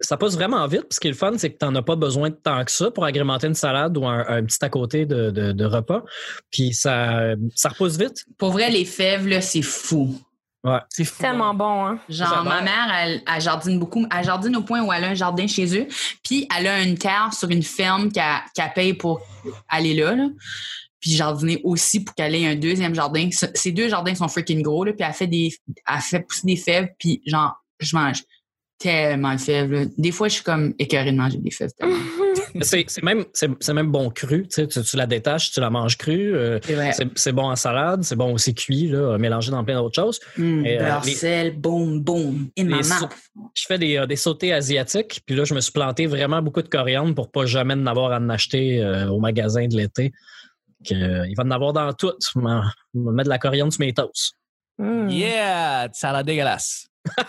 ça 0.00 0.16
pousse 0.16 0.34
vraiment 0.36 0.66
vite. 0.66 0.82
Puis 0.82 0.94
ce 0.94 1.00
qui 1.00 1.08
est 1.08 1.10
le 1.10 1.16
fun, 1.16 1.32
c'est 1.36 1.52
que 1.52 1.58
tu 1.58 1.64
n'en 1.66 1.74
as 1.74 1.82
pas 1.82 1.96
besoin 1.96 2.30
de 2.30 2.34
tant 2.34 2.64
que 2.64 2.70
ça 2.70 2.90
pour 2.90 3.04
agrémenter 3.04 3.46
une 3.48 3.54
salade 3.54 3.96
ou 3.98 4.06
un, 4.06 4.24
un 4.26 4.42
petit 4.44 4.64
à 4.64 4.68
côté 4.68 5.04
de, 5.06 5.30
de, 5.30 5.52
de 5.52 5.64
repas. 5.64 6.02
Puis 6.50 6.72
ça, 6.72 7.34
ça 7.54 7.68
repousse 7.70 7.98
vite. 7.98 8.24
Pour 8.38 8.52
vrai, 8.52 8.70
les 8.70 8.84
fèves, 8.84 9.26
là, 9.26 9.40
c'est 9.40 9.62
fou. 9.62 10.18
C'est 10.90 11.04
fou. 11.04 11.22
Tellement 11.22 11.54
bon, 11.54 11.86
hein? 11.86 11.98
Genre, 12.10 12.44
ma 12.44 12.60
mère, 12.60 12.92
elle, 13.02 13.22
elle 13.34 13.40
jardine 13.40 13.78
beaucoup. 13.78 14.06
Elle 14.14 14.24
jardine 14.24 14.54
au 14.56 14.62
point 14.62 14.82
où 14.82 14.92
elle 14.92 15.04
a 15.04 15.08
un 15.08 15.14
jardin 15.14 15.46
chez 15.46 15.78
eux. 15.78 15.86
Puis, 16.22 16.46
elle 16.54 16.66
a 16.66 16.82
une 16.82 16.98
terre 16.98 17.30
sur 17.32 17.48
une 17.48 17.62
ferme 17.62 18.10
qu'elle 18.12 18.72
paye 18.74 18.92
pour 18.92 19.22
aller 19.70 19.94
là. 19.94 20.14
là. 20.14 20.26
Puis, 21.00 21.12
jardiner 21.12 21.60
aussi 21.64 22.04
pour 22.04 22.14
qu'elle 22.14 22.34
ait 22.34 22.46
un 22.46 22.56
deuxième 22.56 22.94
jardin. 22.94 23.28
Ce- 23.32 23.46
Ces 23.54 23.72
deux 23.72 23.88
jardins 23.88 24.14
sont 24.14 24.28
freaking 24.28 24.62
gros. 24.62 24.84
Là. 24.84 24.92
Puis, 24.92 25.04
elle 25.06 25.14
fait, 25.14 25.26
des, 25.26 25.50
elle 25.68 26.00
fait 26.00 26.20
pousser 26.20 26.42
des 26.46 26.56
fèves. 26.56 26.88
Puis, 26.98 27.22
genre, 27.26 27.54
je 27.80 27.96
mange 27.96 28.22
tellement 28.78 29.34
de 29.34 29.40
fèves. 29.40 29.72
là. 29.72 29.84
Des 29.98 30.10
fois, 30.12 30.28
je 30.28 30.34
suis 30.34 30.42
comme 30.42 30.74
écœurée 30.78 31.12
de 31.12 31.16
manger 31.16 31.38
des 31.38 31.50
fèves. 31.50 31.70
C'est 32.62 32.84
même, 33.02 33.24
même 33.74 33.90
bon 33.92 34.10
cru. 34.10 34.46
Tu, 34.48 34.66
tu, 34.66 34.96
la 34.96 35.06
détaches, 35.06 35.52
tu 35.52 35.60
la 35.60 35.70
manges 35.70 35.96
crue. 35.96 36.34
euh, 36.34 36.58
C'est 37.14 37.32
bon 37.32 37.44
en 37.50 37.56
salade, 37.56 38.02
c'est 38.02 38.16
bon 38.16 38.32
aussi 38.32 38.54
cuit, 38.54 38.88
là, 38.88 39.18
mélangé 39.18 39.50
dans 39.50 39.62
plein 39.64 39.80
d'autres 39.80 39.94
choses. 40.00 40.18
Mm, 40.36 40.66
Et, 40.66 40.80
euh, 40.80 40.98
les- 41.04 41.12
sel, 41.14 41.54
in 42.58 42.64
my 42.64 42.82
sau- 42.82 43.00
mouth. 43.02 43.10
Je 43.54 43.64
fais 43.66 43.78
des, 43.78 43.96
euh, 43.98 44.06
des 44.06 44.16
sautés 44.16 44.52
asiatiques. 44.52 45.20
Puis 45.26 45.36
là, 45.36 45.44
je 45.44 45.54
me 45.54 45.60
suis 45.60 45.72
planté 45.72 46.06
vraiment 46.06 46.42
beaucoup 46.42 46.62
de 46.62 46.68
coriandre 46.68 47.14
pour 47.14 47.30
pas 47.30 47.46
jamais 47.46 47.74
en 47.74 47.86
avoir 47.86 48.12
à 48.12 48.16
en 48.18 48.28
acheter 48.30 48.82
euh, 48.82 49.08
au 49.08 49.20
magasin 49.20 49.66
de 49.68 49.76
l'été. 49.76 50.12
Que, 50.86 50.94
euh, 50.94 51.26
il 51.28 51.34
va 51.36 51.42
en 51.44 51.50
avoir 51.50 51.72
dans 51.72 51.92
tout. 51.92 52.12
Je 52.34 52.38
vais 52.40 52.44
mettre 52.94 53.24
de 53.24 53.28
la 53.28 53.38
coriandre 53.38 53.72
sur 53.72 53.80
mes 53.80 53.92
toasts. 53.92 54.32
Mm. 54.78 55.08
Yeah, 55.10 55.88
ça 55.92 56.10
a 56.10 56.12
l'air 56.14 56.24
dégueulasse. 56.24 56.86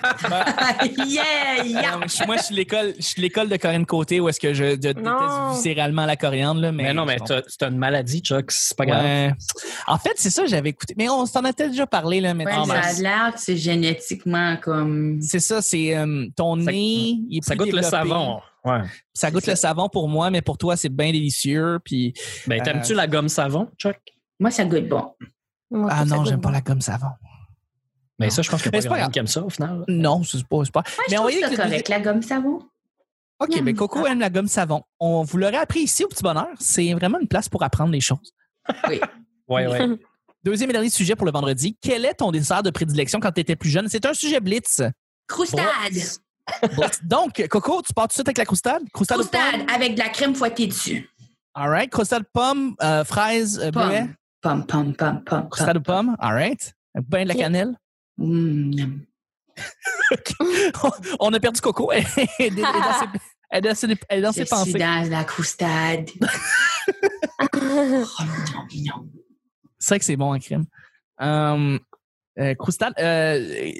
yeah, 1.07 1.63
yeah. 1.63 1.97
Moi, 2.25 2.37
je 2.37 2.43
suis 2.43 2.55
l'école, 2.55 2.93
je 2.97 3.03
suis 3.03 3.21
l'école 3.21 3.49
de 3.49 3.57
Corinne 3.57 3.85
Côté 3.85 4.19
où 4.19 4.29
est-ce 4.29 4.39
que 4.39 4.53
je, 4.53 4.71
je 4.71 4.75
déteste 4.75 5.05
viscéralement 5.53 6.05
la 6.05 6.15
coriandre. 6.15 6.61
Là, 6.61 6.71
mais, 6.71 6.83
Mais, 6.83 6.93
non, 6.93 7.05
mais 7.05 7.17
c'est 7.47 7.63
une 7.63 7.77
maladie, 7.77 8.19
Chuck. 8.19 8.51
C'est 8.51 8.75
pas 8.77 8.85
grave. 8.85 9.03
Ouais. 9.03 9.33
En 9.87 9.97
fait, 9.97 10.13
c'est 10.15 10.29
ça, 10.29 10.45
j'avais 10.45 10.69
écouté. 10.69 10.93
Mais 10.97 11.09
on 11.09 11.25
s'en 11.25 11.43
a 11.45 11.53
peut-être 11.53 11.71
déjà 11.71 11.87
parlé, 11.87 12.21
là, 12.21 12.33
mais 12.33 12.45
Ouais, 12.45 12.65
ça 12.65 12.73
a 12.81 12.93
l'air 13.01 13.31
que 13.33 13.39
c'est 13.39 13.57
génétiquement 13.57 14.57
comme. 14.57 15.19
c'est 15.21 15.39
ça, 15.39 15.61
c'est 15.61 15.95
euh, 15.95 16.25
ton 16.35 16.57
Ça- 16.63 16.71
nez. 16.71 17.17
il 17.29 17.37
est 17.37 17.43
Ça 17.45 17.55
plus 17.55 17.65
goûte 17.65 17.73
le 17.73 17.81
savon. 17.81 18.39
Ouais. 18.63 18.81
Ça 19.13 19.31
goûte 19.31 19.47
le 19.47 19.55
savon 19.55 19.89
pour 19.89 20.07
moi, 20.07 20.29
mais 20.29 20.41
pour 20.41 20.57
toi, 20.57 20.77
c'est 20.77 20.89
bien 20.89 21.11
délicieux. 21.11 21.79
Puis 21.83 22.13
Ben, 22.47 22.61
t'aimes-tu 22.61 22.93
Euh, 22.93 22.95
la 22.95 23.07
gomme 23.07 23.29
savon, 23.29 23.69
Chuck? 23.77 23.97
Moi, 24.39 24.51
ça 24.51 24.65
goûte 24.65 24.87
bon. 24.87 25.13
Moi, 25.71 25.89
ah 25.91 26.05
non, 26.05 26.25
j'aime 26.25 26.35
bon. 26.35 26.41
pas 26.41 26.51
la 26.51 26.61
gomme 26.61 26.81
savon. 26.81 27.07
Mais 28.19 28.29
ça, 28.29 28.41
je 28.43 28.49
pense 28.51 28.61
qu'il 28.61 28.69
y 28.69 28.71
Mais 28.71 28.77
a 28.77 28.81
c'est 28.81 28.89
pas 28.89 29.09
qui 29.09 29.19
aime 29.19 29.27
ça, 29.27 29.43
au 29.43 29.49
final. 29.49 29.83
Non, 29.87 30.23
c'est 30.23 30.45
pas, 30.45 30.61
pas. 30.71 30.83
Moi, 30.97 31.05
je 31.07 31.11
Mais 31.11 31.17
on 31.17 31.27
trouve 31.27 31.55
ça 31.55 31.63
correct, 31.63 31.89
la 31.89 31.99
gomme 31.99 32.21
savon. 32.21 32.59
OK, 33.39 33.63
ben 33.63 33.75
Coco 33.75 34.05
aime 34.05 34.19
la 34.19 34.29
gomme 34.29 34.47
savon. 34.47 34.83
On 34.99 35.23
vous 35.23 35.37
l'aurait 35.39 35.57
appris 35.57 35.79
ici 35.79 36.03
au 36.03 36.07
Petit 36.07 36.21
Bonheur. 36.21 36.49
C'est 36.59 36.93
vraiment 36.93 37.19
une 37.19 37.27
place 37.27 37.49
pour 37.49 37.63
apprendre 37.63 37.91
les 37.91 38.01
choses. 38.01 38.33
Oui. 38.87 38.99
Ouais, 39.47 39.67
ouais. 39.67 39.85
Deuxième 40.45 40.69
et 40.69 40.73
dernier 40.73 40.89
sujet 40.89 41.13
pour 41.15 41.25
le 41.25 41.31
vendredi. 41.33 41.77
Quel 41.81 42.05
est 42.05 42.13
ton 42.13 42.31
dessert 42.31 42.63
de 42.63 42.69
prédilection 42.69 43.19
quand 43.19 43.33
tu 43.33 43.41
étais 43.41 43.57
plus 43.57 43.69
jeune? 43.69 43.89
C'est 43.89 44.05
un 44.05 44.13
sujet 44.13 44.39
blitz. 44.39 44.81
Croustade. 45.27 45.65
Donc, 47.03 47.45
Coco, 47.49 47.81
tu 47.81 47.93
pars 47.93 48.05
tout 48.05 48.09
de 48.09 48.13
suite 48.13 48.27
avec 48.27 48.37
la 48.37 48.45
croustade? 48.45 48.81
Croustade, 48.93 49.17
Croustade 49.19 49.61
avec 49.73 49.93
de 49.95 49.99
la 49.99 50.09
crème 50.09 50.35
fouettée 50.35 50.67
dessus. 50.67 51.09
All 51.53 51.69
right. 51.69 51.89
Croustade 51.89 52.23
pomme, 52.33 52.75
euh, 52.81 53.03
fraise, 53.03 53.59
euh, 53.59 53.71
bleuet. 53.71 54.07
Pomme. 54.41 54.65
Pomme, 54.65 54.65
pomme, 54.65 54.95
pomme, 54.95 55.23
pomme. 55.23 55.49
Croustade 55.49 55.77
aux 55.77 55.81
pommes? 55.81 56.15
All 56.19 56.33
right. 56.33 56.73
Un 56.95 57.01
pain 57.03 57.23
de 57.23 57.27
la 57.29 57.35
cannelle? 57.35 57.77
Mm. 58.17 58.99
On 61.19 61.33
a 61.33 61.39
perdu 61.39 61.61
Coco. 61.61 61.91
Elle 61.91 62.05
est 62.39 62.49
dans 62.49 62.63
ses, 62.93 63.05
elle 63.49 63.65
est 63.65 63.69
dans 63.69 63.75
ses, 63.75 63.87
elle 64.09 64.19
est 64.19 64.21
dans 64.21 64.31
Je 64.31 64.35
ses 64.35 64.45
suis 64.45 64.49
pensées. 64.49 64.73
dans 64.79 65.09
la 65.09 65.23
croustade. 65.23 66.09
oh. 66.21 66.27
C'est 69.79 69.89
vrai 69.95 69.99
que 69.99 70.05
c'est 70.05 70.15
bon 70.15 70.33
en 70.35 70.39
crème. 70.39 70.65
Um, 71.19 71.79
Euh, 72.39 72.55
Croustal, 72.55 72.93
euh, 72.97 73.73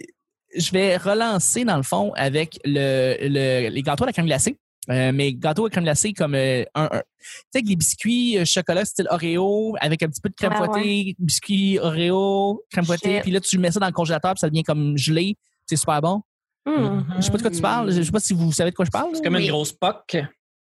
je 0.55 0.71
vais 0.71 0.97
relancer 0.97 1.63
dans 1.65 1.77
le 1.77 1.83
fond 1.83 2.11
avec 2.15 2.59
le, 2.65 3.15
le- 3.21 3.69
les 3.69 3.81
gâteaux 3.83 4.03
à 4.03 4.07
la 4.07 4.13
crème 4.13 4.25
glacée. 4.25 4.57
Euh, 4.89 5.11
mais 5.13 5.33
gâteaux 5.33 5.67
à 5.67 5.69
crème 5.69 5.83
glacée 5.83 6.11
comme 6.11 6.33
euh, 6.33 6.63
un, 6.73 6.85
un- 6.85 6.99
tu 7.19 7.25
sais 7.51 7.57
avec 7.59 7.65
des 7.67 7.75
biscuits 7.75 8.39
euh, 8.39 8.45
chocolat 8.45 8.83
style 8.83 9.07
Oreo 9.11 9.75
avec 9.79 10.01
un 10.01 10.07
petit 10.07 10.19
peu 10.21 10.29
de 10.29 10.33
crème 10.35 10.53
Ah, 10.55 10.65
fouettée, 10.65 11.15
biscuits 11.19 11.77
Oreo, 11.79 12.63
crème 12.71 12.85
fouettée, 12.85 13.21
puis 13.21 13.29
là 13.29 13.39
tu 13.39 13.59
mets 13.59 13.69
ça 13.71 13.79
dans 13.79 13.85
le 13.85 13.91
congélateur, 13.93 14.33
puis 14.33 14.39
ça 14.39 14.49
devient 14.49 14.63
comme 14.63 14.97
gelé, 14.97 15.37
c'est 15.67 15.75
super 15.75 16.01
bon. 16.01 16.23
Hmm. 16.65 17.01
Je 17.17 17.21
sais 17.21 17.31
pas 17.31 17.37
de 17.37 17.41
quoi 17.43 17.51
tu 17.51 17.61
parles, 17.61 17.91
je 17.91 18.01
sais 18.01 18.11
pas 18.11 18.19
si 18.19 18.33
vous 18.33 18.51
savez 18.51 18.71
de 18.71 18.75
quoi 18.75 18.85
je 18.85 18.89
parle. 18.91 19.11
C'est 19.15 19.23
comme 19.23 19.35
Oui. 19.35 19.45
une 19.45 19.51
grosse 19.51 19.71
poque. 19.71 20.17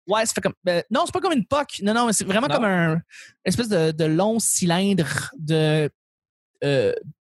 Ouais, 0.06 0.26
ça 0.26 0.34
fait 0.34 0.40
comme. 0.42 0.54
ben, 0.62 0.82
non, 0.90 1.02
c'est 1.06 1.12
pas 1.12 1.20
comme 1.20 1.32
une 1.32 1.46
poque. 1.46 1.80
Non, 1.82 1.94
non, 1.94 2.06
mais 2.06 2.12
c'est 2.12 2.24
vraiment 2.24 2.48
Non. 2.48 2.54
comme 2.56 2.64
un 2.64 2.92
une 2.96 3.00
espèce 3.46 3.68
de, 3.70 3.92
de 3.92 4.04
long 4.04 4.38
cylindre 4.38 5.30
de 5.38 5.90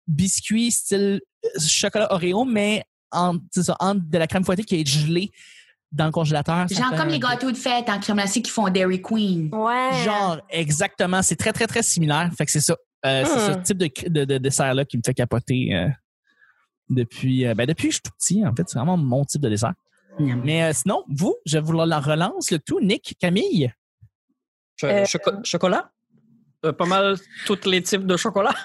biscuits 0.07 0.73
style 0.73 1.21
euh, 1.45 1.49
chocolat 1.61 2.13
Oreo, 2.13 2.45
mais 2.45 2.85
en, 3.13 3.37
c'est 3.53 3.63
ça, 3.65 3.77
en 3.81 3.95
de 3.95 4.19
la 4.19 4.27
crème 4.27 4.45
fouettée 4.45 4.65
qui 4.65 4.81
est 4.81 4.87
gelée 4.87 5.31
dans 5.93 6.07
le 6.07 6.11
congélateur. 6.13 6.67
Genre 6.69 6.91
comme 6.91 7.01
un- 7.01 7.07
les 7.07 7.21
gâteaux 7.21 7.51
de 7.51 7.57
fête 7.57 7.89
en 7.89 7.99
crème 8.01 8.17
glacée 8.17 8.43
qui 8.43 8.51
font 8.51 8.69
Dairy 8.69 9.01
Queen. 9.01 9.49
Ouais. 9.55 9.91
Genre, 10.05 10.39
exactement. 10.51 11.23
C'est 11.23 11.37
très, 11.37 11.53
très, 11.53 11.67
très 11.67 11.83
similaire. 11.83 12.31
Fait 12.37 12.45
que 12.45 12.51
c'est 12.53 12.61
ça. 12.61 12.77
Euh, 13.05 13.25
C'est 13.25 13.35
Hmm. 13.51 13.55
ce 13.55 13.59
type 13.61 13.79
de, 13.79 13.91
de, 14.09 14.25
de 14.25 14.39
dessert-là 14.39 14.85
qui 14.85 14.97
me 14.97 15.03
fait 15.07 15.15
capoter 15.15 15.75
euh, 15.75 15.89
depuis, 16.89 17.47
euh, 17.47 17.55
ben, 17.55 17.67
depuis 17.67 17.89
que 17.89 17.95
je 17.95 17.97
suis 17.97 18.03
tout 18.03 18.11
petit, 18.19 18.47
en 18.47 18.55
fait. 18.55 18.69
C'est 18.69 18.79
vraiment 18.79 18.97
mon 18.97 19.25
type 19.25 19.41
de 19.41 19.49
dessert. 19.49 19.75
Mais 20.19 20.63
euh, 20.65 20.73
sinon, 20.73 21.05
vous, 21.09 21.37
je 21.45 21.59
vous 21.59 21.73
la 21.73 22.01
relance 22.01 22.51
le 22.51 22.59
tout. 22.59 22.81
Nick, 22.81 23.17
Camille? 23.21 23.73
Cho- 24.77 24.87
Euh, 24.89 25.05
choco- 25.05 25.45
chocolat? 25.45 25.91
Euh, 26.67 26.73
pas 26.73 26.85
mal 26.87 27.17
tous 27.47 27.65
les 27.67 27.83
types 27.83 28.07
de 28.07 28.17
chocolat. 28.17 28.55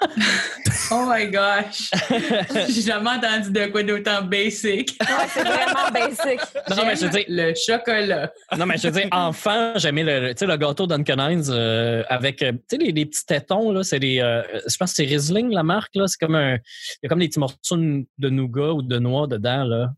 Oh 0.90 1.06
my 1.08 1.26
gosh! 1.30 1.90
J'ai 2.68 2.82
jamais 2.82 3.10
entendu 3.10 3.50
de 3.50 3.66
quoi 3.70 3.82
d'autant 3.82 4.22
basic. 4.22 4.94
Ouais, 5.00 5.06
c'est 5.28 5.42
vraiment 5.42 5.90
basic. 5.92 6.40
Non, 6.68 6.84
mais 6.86 6.96
je 6.96 7.02
veux 7.06 7.08
dire, 7.10 7.24
le 7.28 7.54
chocolat. 7.54 8.30
non, 8.58 8.66
mais 8.66 8.76
je 8.76 8.88
veux 8.88 9.00
dire, 9.00 9.08
enfant, 9.12 9.72
j'aimais 9.76 10.02
le, 10.02 10.30
tu 10.34 10.38
sais, 10.40 10.46
le 10.46 10.56
gâteau 10.56 10.86
Dunkin' 10.86 11.18
Hines 11.18 11.44
euh, 11.50 12.02
avec, 12.08 12.42
euh, 12.42 12.52
tu 12.52 12.58
sais, 12.72 12.76
les, 12.78 12.92
les 12.92 13.06
petits 13.06 13.24
tétons, 13.24 13.72
là, 13.72 13.82
c'est 13.82 14.00
des, 14.00 14.20
euh, 14.20 14.42
je 14.68 14.76
pense 14.76 14.90
que 14.90 14.96
c'est 14.96 15.04
Riesling, 15.04 15.50
la 15.52 15.62
marque, 15.62 15.94
là. 15.94 16.06
C'est 16.08 16.18
comme 16.18 16.34
un, 16.34 16.54
il 16.56 16.98
y 17.02 17.06
a 17.06 17.08
comme 17.08 17.20
des 17.20 17.28
petits 17.28 17.40
morceaux 17.40 17.76
de 17.76 18.04
de 18.18 18.28
nougat 18.28 18.72
ou 18.72 18.82
de 18.82 18.98
noix 18.98 19.26
dedans, 19.26 19.64
là. 19.64 19.88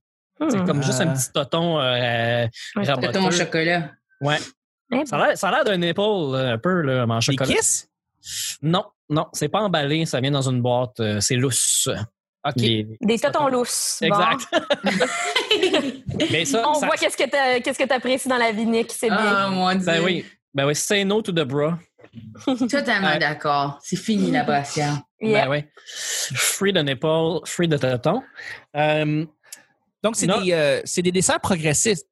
C'est 0.51 0.65
comme 0.65 0.83
juste 0.83 1.01
un 1.01 1.09
Euh. 1.09 1.13
petit 1.15 1.33
toton 1.33 1.81
euh, 1.81 2.47
Ouais, 2.77 2.85
raboteux. 2.85 3.13
Ton 3.13 3.31
chocolat. 3.33 3.91
Ouais. 4.21 4.37
Eh 4.93 5.07
Ça 5.07 5.17
a 5.17 5.27
l'air- 5.29 5.39
ça 5.39 5.49
a 5.49 5.51
l'air 5.51 5.65
d'un 5.65 5.81
épaule, 5.83 6.37
un 6.37 6.59
peu, 6.59 6.83
là, 6.83 7.05
mais 7.07 7.15
en 7.15 7.19
Des 7.19 7.25
chocolat. 7.25 7.53
Kiss? 7.55 7.89
Non, 8.63 8.85
non, 9.09 9.27
c'est 9.33 9.49
pas 9.49 9.61
emballé, 9.61 10.07
ça 10.07 10.21
vient 10.21 10.31
dans 10.31 10.49
une 10.49 10.63
boîte, 10.63 11.01
euh, 11.01 11.21
c'est 11.21 11.37
lousse. 11.37 11.89
OK. 12.47 12.53
Les- 12.57 12.87
Des 13.01 13.19
totons 13.19 13.49
lousses. 13.49 13.99
Bon. 14.03 14.07
Exact. 14.09 14.47
Mais 16.31 16.45
ça, 16.45 16.69
On 16.69 16.75
ça- 16.75 16.87
voit 16.87 16.97
qu'est-ce 16.97 17.17
que 17.17 17.29
t'a- 17.29 17.61
qu'est-ce 17.61 17.79
que 17.79 17.85
t'apprécies 17.85 18.29
dans 18.29 18.37
la 18.37 18.53
vie, 18.53 18.67
Nick. 18.67 18.93
C'est 18.93 19.09
bien. 19.09 19.49
Oh 19.49 19.51
mon 19.51 19.73
dieu. 19.75 19.85
ben 19.87 20.03
oui, 20.05 20.25
ben 20.53 20.67
oui, 20.67 20.75
say 20.75 21.05
no 21.05 21.23
to 21.23 21.33
the 21.33 21.41
bra. 21.45 21.79
Totalement 22.45 23.09
Ouais. 23.09 23.19
d'accord. 23.19 23.79
C'est 23.83 23.97
fini 23.97 24.31
la 24.31 24.45
brassière. 24.45 25.01
Yeah. 25.21 25.47
Ben 25.47 25.51
oui. 25.51 25.65
Free 25.87 26.73
de 26.73 26.81
nipple, 26.81 27.41
free 27.47 27.67
de 27.67 27.77
téton. 27.77 28.23
Euh, 28.77 29.25
Donc, 30.03 30.17
c'est 30.17 30.27
des, 30.27 30.53
euh, 30.53 30.81
c'est 30.85 31.03
des 31.03 31.13
desserts 31.13 31.41
progressistes. 31.41 32.07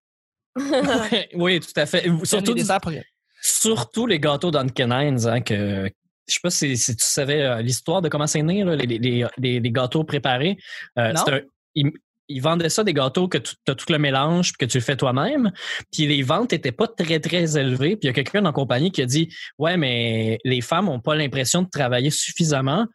oui, 1.34 1.60
tout 1.60 1.72
à 1.76 1.86
fait. 1.86 2.04
Surtout 2.24 2.54
des 2.54 2.62
desserts 2.62 2.80
progressistes. 2.80 3.08
surtout 3.42 4.06
les 4.06 4.18
gâteaux 4.18 4.50
Hines, 4.50 5.26
hein, 5.28 5.40
que 5.40 5.90
je 6.32 6.36
sais 6.36 6.40
pas 6.42 6.50
si, 6.50 6.76
si 6.76 6.96
tu 6.96 7.04
savais 7.04 7.42
euh, 7.42 7.62
l'histoire 7.62 8.02
de 8.02 8.08
comment 8.08 8.26
c'est 8.26 8.42
né, 8.42 8.64
là, 8.64 8.74
les, 8.76 8.86
les, 8.98 9.26
les, 9.38 9.60
les 9.60 9.70
gâteaux 9.70 10.04
préparés. 10.04 10.56
Euh, 10.98 11.12
Non. 11.12 11.22
c'est 11.24 11.32
un- 11.34 11.40
ils, 11.74 11.90
ils 12.28 12.40
vendaient 12.40 12.68
ça 12.70 12.82
des 12.84 12.94
gâteaux 12.94 13.28
que 13.28 13.38
tu 13.38 13.54
as 13.68 13.74
tout 13.74 13.92
le 13.92 13.98
mélange 13.98 14.52
puis 14.52 14.66
que 14.66 14.70
tu 14.70 14.78
le 14.78 14.82
fais 14.84 14.96
toi-même. 14.96 15.52
Puis 15.92 16.06
les 16.06 16.22
ventes 16.22 16.52
étaient 16.52 16.72
pas 16.72 16.86
très, 16.88 17.20
très 17.20 17.58
élevées. 17.58 17.96
Puis 17.96 18.04
il 18.04 18.06
y 18.06 18.10
a 18.10 18.12
quelqu'un 18.14 18.40
dans 18.40 18.48
la 18.50 18.52
compagnie 18.54 18.90
qui 18.90 19.02
a 19.02 19.06
dit 19.06 19.28
Ouais, 19.58 19.76
mais 19.76 20.38
les 20.44 20.60
femmes 20.62 20.88
ont 20.88 21.00
pas 21.00 21.14
l'impression 21.14 21.62
de 21.62 21.68
travailler 21.68 22.10
suffisamment. 22.10 22.86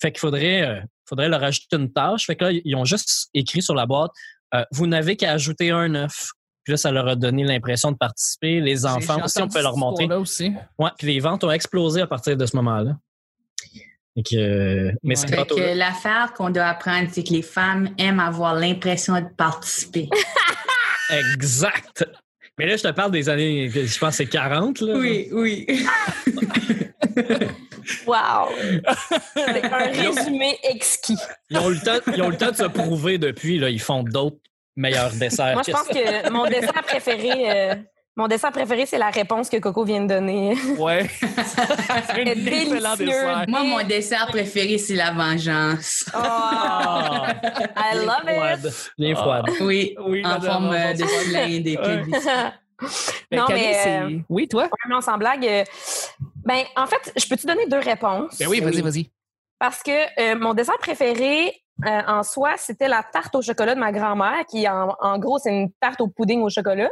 Fait 0.00 0.12
qu'il 0.12 0.20
faudrait, 0.20 0.62
euh, 0.62 0.80
faudrait 1.08 1.28
leur 1.28 1.42
ajouter 1.42 1.76
une 1.76 1.92
tâche. 1.92 2.26
Fait 2.26 2.36
que 2.36 2.44
là, 2.44 2.52
ils 2.64 2.76
ont 2.76 2.84
juste 2.84 3.28
écrit 3.34 3.62
sur 3.62 3.74
la 3.74 3.86
boîte 3.86 4.10
euh, 4.54 4.64
Vous 4.70 4.86
n'avez 4.86 5.16
qu'à 5.16 5.32
ajouter 5.32 5.70
un 5.70 5.94
œuf. 5.94 6.30
Puis 6.64 6.72
là, 6.72 6.76
ça 6.76 6.90
leur 6.90 7.06
a 7.06 7.14
donné 7.14 7.44
l'impression 7.44 7.92
de 7.92 7.96
participer. 7.96 8.60
Les 8.60 8.86
enfants 8.86 9.22
aussi, 9.22 9.40
on 9.42 9.48
peut 9.48 9.62
leur 9.62 9.76
montrer. 9.76 10.06
Aussi. 10.14 10.52
Ouais, 10.78 10.90
puis 10.98 11.06
les 11.08 11.20
ventes 11.20 11.44
ont 11.44 11.50
explosé 11.50 12.00
à 12.00 12.06
partir 12.06 12.36
de 12.36 12.46
ce 12.46 12.56
moment-là. 12.56 12.96
Que, 14.30 14.92
mais 15.02 15.18
Ouais. 15.18 15.26
Fait 15.26 15.46
que 15.46 15.76
l'affaire 15.76 16.32
qu'on 16.34 16.48
doit 16.50 16.66
apprendre, 16.66 17.08
c'est 17.10 17.24
que 17.24 17.32
les 17.32 17.42
femmes 17.42 17.90
aiment 17.98 18.20
avoir 18.20 18.54
l'impression 18.54 19.20
de 19.20 19.26
participer. 19.36 20.08
Exact. 21.10 22.08
Mais 22.56 22.66
là, 22.66 22.76
je 22.76 22.84
te 22.84 22.92
parle 22.92 23.10
des 23.10 23.28
années, 23.28 23.68
je 23.68 23.98
pense 23.98 24.10
que 24.10 24.16
c'est 24.24 24.26
40. 24.26 24.80
Là. 24.80 24.94
oui, 24.96 25.28
oui. 25.32 25.66
Wow! 28.06 28.48
C'est 29.34 29.64
un 29.64 29.90
résumé 29.90 30.58
exquis. 30.62 31.16
Ils 31.50 31.58
ont, 31.58 31.70
eu 31.70 31.74
le 31.74 31.80
temps, 31.80 32.12
ils 32.14 32.22
ont 32.22 32.28
eu 32.28 32.32
le 32.32 32.36
temps 32.36 32.50
de 32.50 32.56
se 32.56 32.64
prouver 32.64 33.18
depuis. 33.18 33.58
Là. 33.58 33.70
Ils 33.70 33.80
font 33.80 34.02
d'autres 34.02 34.38
meilleurs 34.76 35.12
desserts. 35.12 35.54
Moi, 35.54 35.62
je 35.66 35.72
pense 35.72 35.88
que 35.88 36.30
mon 36.30 36.44
dessert 36.46 36.82
préféré, 36.82 37.70
euh, 37.70 37.74
mon 38.16 38.28
dessert 38.28 38.52
préféré, 38.52 38.86
c'est 38.86 38.98
la 38.98 39.10
réponse 39.10 39.48
que 39.48 39.56
Coco 39.56 39.84
vient 39.84 40.02
de 40.02 40.06
donner. 40.14 40.56
Ouais. 40.78 41.06
C'est 42.14 42.24
délicieux. 42.24 42.80
dessert. 42.98 43.44
Moi, 43.48 43.62
mon 43.64 43.82
dessert 43.86 44.26
préféré, 44.28 44.78
c'est 44.78 44.94
la 44.94 45.10
vengeance. 45.12 46.04
Oh, 46.14 46.18
Ah, 46.22 47.34
I 47.92 47.96
love 47.96 48.22
froide. 48.26 48.64
it! 48.66 48.92
Bien 48.98 49.14
froide. 49.16 49.46
Oui, 49.60 49.96
Oui, 50.06 50.24
en 50.24 50.40
forme 50.40 50.66
euh, 50.72 50.78
va 50.78 50.92
de 50.94 51.04
cylindre 51.04 51.66
et 51.68 51.78
Ouais. 51.78 52.02
puis 52.02 52.12
Non, 53.36 53.46
mais, 53.48 53.72
c'est- 53.74 54.00
euh, 54.00 54.18
Oui, 54.28 54.46
toi? 54.48 54.68
Non, 54.88 55.00
sans 55.00 55.18
blague. 55.18 55.46
euh, 55.46 55.64
ben, 56.44 56.62
en 56.76 56.86
fait, 56.86 57.12
je 57.16 57.26
peux 57.26 57.36
te 57.36 57.46
donner 57.46 57.66
deux 57.66 57.78
réponses? 57.78 58.38
Ben 58.38 58.46
oui, 58.48 58.60
vas-y, 58.60 58.80
vas-y. 58.80 59.10
Parce 59.58 59.82
que 59.82 59.90
euh, 60.20 60.36
mon 60.38 60.52
dessert 60.54 60.78
préféré 60.78 61.52
euh, 61.84 62.02
en 62.06 62.22
soi, 62.22 62.52
c'était 62.56 62.86
la 62.88 63.02
tarte 63.02 63.34
au 63.34 63.42
chocolat 63.42 63.74
de 63.74 63.80
ma 63.80 63.90
grand-mère, 63.90 64.44
qui 64.48 64.68
en, 64.68 64.94
en 65.00 65.18
gros, 65.18 65.38
c'est 65.38 65.50
une 65.50 65.72
tarte 65.80 66.00
au 66.00 66.08
pudding 66.08 66.40
au 66.42 66.48
chocolat. 66.48 66.90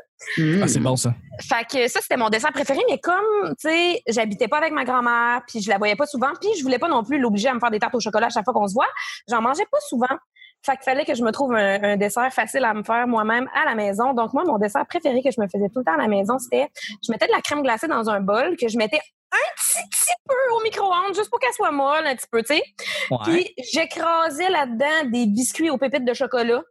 Ah, 0.60 0.66
c'est 0.66 0.80
bon, 0.80 0.96
ça. 0.96 1.14
Fait 1.40 1.64
que 1.70 1.88
ça, 1.88 2.00
c'était 2.00 2.16
mon 2.16 2.30
dessert 2.30 2.52
préféré, 2.52 2.80
mais 2.90 2.98
comme, 2.98 3.54
tu 3.60 3.68
sais, 3.68 4.02
j'habitais 4.08 4.48
pas 4.48 4.58
avec 4.58 4.72
ma 4.72 4.84
grand-mère, 4.84 5.42
puis 5.46 5.62
je 5.62 5.68
la 5.68 5.78
voyais 5.78 5.96
pas 5.96 6.06
souvent, 6.06 6.30
puis 6.40 6.50
je 6.58 6.62
voulais 6.62 6.80
pas 6.80 6.88
non 6.88 7.04
plus 7.04 7.18
l'obliger 7.18 7.48
à 7.48 7.54
me 7.54 7.60
faire 7.60 7.70
des 7.70 7.78
tartes 7.78 7.94
au 7.94 8.00
chocolat 8.00 8.26
à 8.26 8.30
chaque 8.30 8.44
fois 8.44 8.54
qu'on 8.54 8.66
se 8.66 8.74
voit, 8.74 8.88
j'en 9.28 9.40
mangeais 9.40 9.66
pas 9.70 9.80
souvent. 9.88 10.16
Fait 10.64 10.76
qu'il 10.76 10.84
fallait 10.84 11.04
que 11.04 11.14
je 11.14 11.24
me 11.24 11.32
trouve 11.32 11.54
un, 11.54 11.82
un 11.82 11.96
dessert 11.96 12.32
facile 12.32 12.64
à 12.64 12.72
me 12.72 12.84
faire 12.84 13.08
moi-même 13.08 13.48
à 13.52 13.64
la 13.64 13.74
maison. 13.74 14.12
Donc, 14.14 14.32
moi, 14.32 14.44
mon 14.44 14.58
dessert 14.58 14.86
préféré 14.86 15.20
que 15.20 15.30
je 15.32 15.40
me 15.40 15.48
faisais 15.48 15.68
tout 15.68 15.80
le 15.80 15.84
temps 15.84 15.94
à 15.94 15.96
la 15.96 16.06
maison, 16.06 16.38
c'était, 16.38 16.68
je 17.04 17.10
mettais 17.10 17.26
de 17.26 17.32
la 17.32 17.40
crème 17.40 17.62
glacée 17.62 17.88
dans 17.88 18.08
un 18.08 18.20
bol, 18.20 18.56
que 18.56 18.68
je 18.68 18.78
mettais 18.78 19.00
un 19.32 19.54
petit, 19.56 19.88
petit 19.90 20.14
peu 20.28 20.54
au 20.54 20.62
micro-ondes, 20.62 21.14
juste 21.14 21.30
pour 21.30 21.38
qu'elle 21.38 21.52
soit 21.52 21.70
molle, 21.70 22.06
un 22.06 22.14
petit 22.14 22.26
peu, 22.30 22.42
tu 22.42 22.54
sais. 22.54 22.62
Ouais. 23.10 23.18
Puis, 23.24 23.54
j'écrasais 23.72 24.50
là-dedans 24.50 25.10
des 25.10 25.26
biscuits 25.26 25.70
aux 25.70 25.78
pépites 25.78 26.04
de 26.04 26.14
chocolat. 26.14 26.62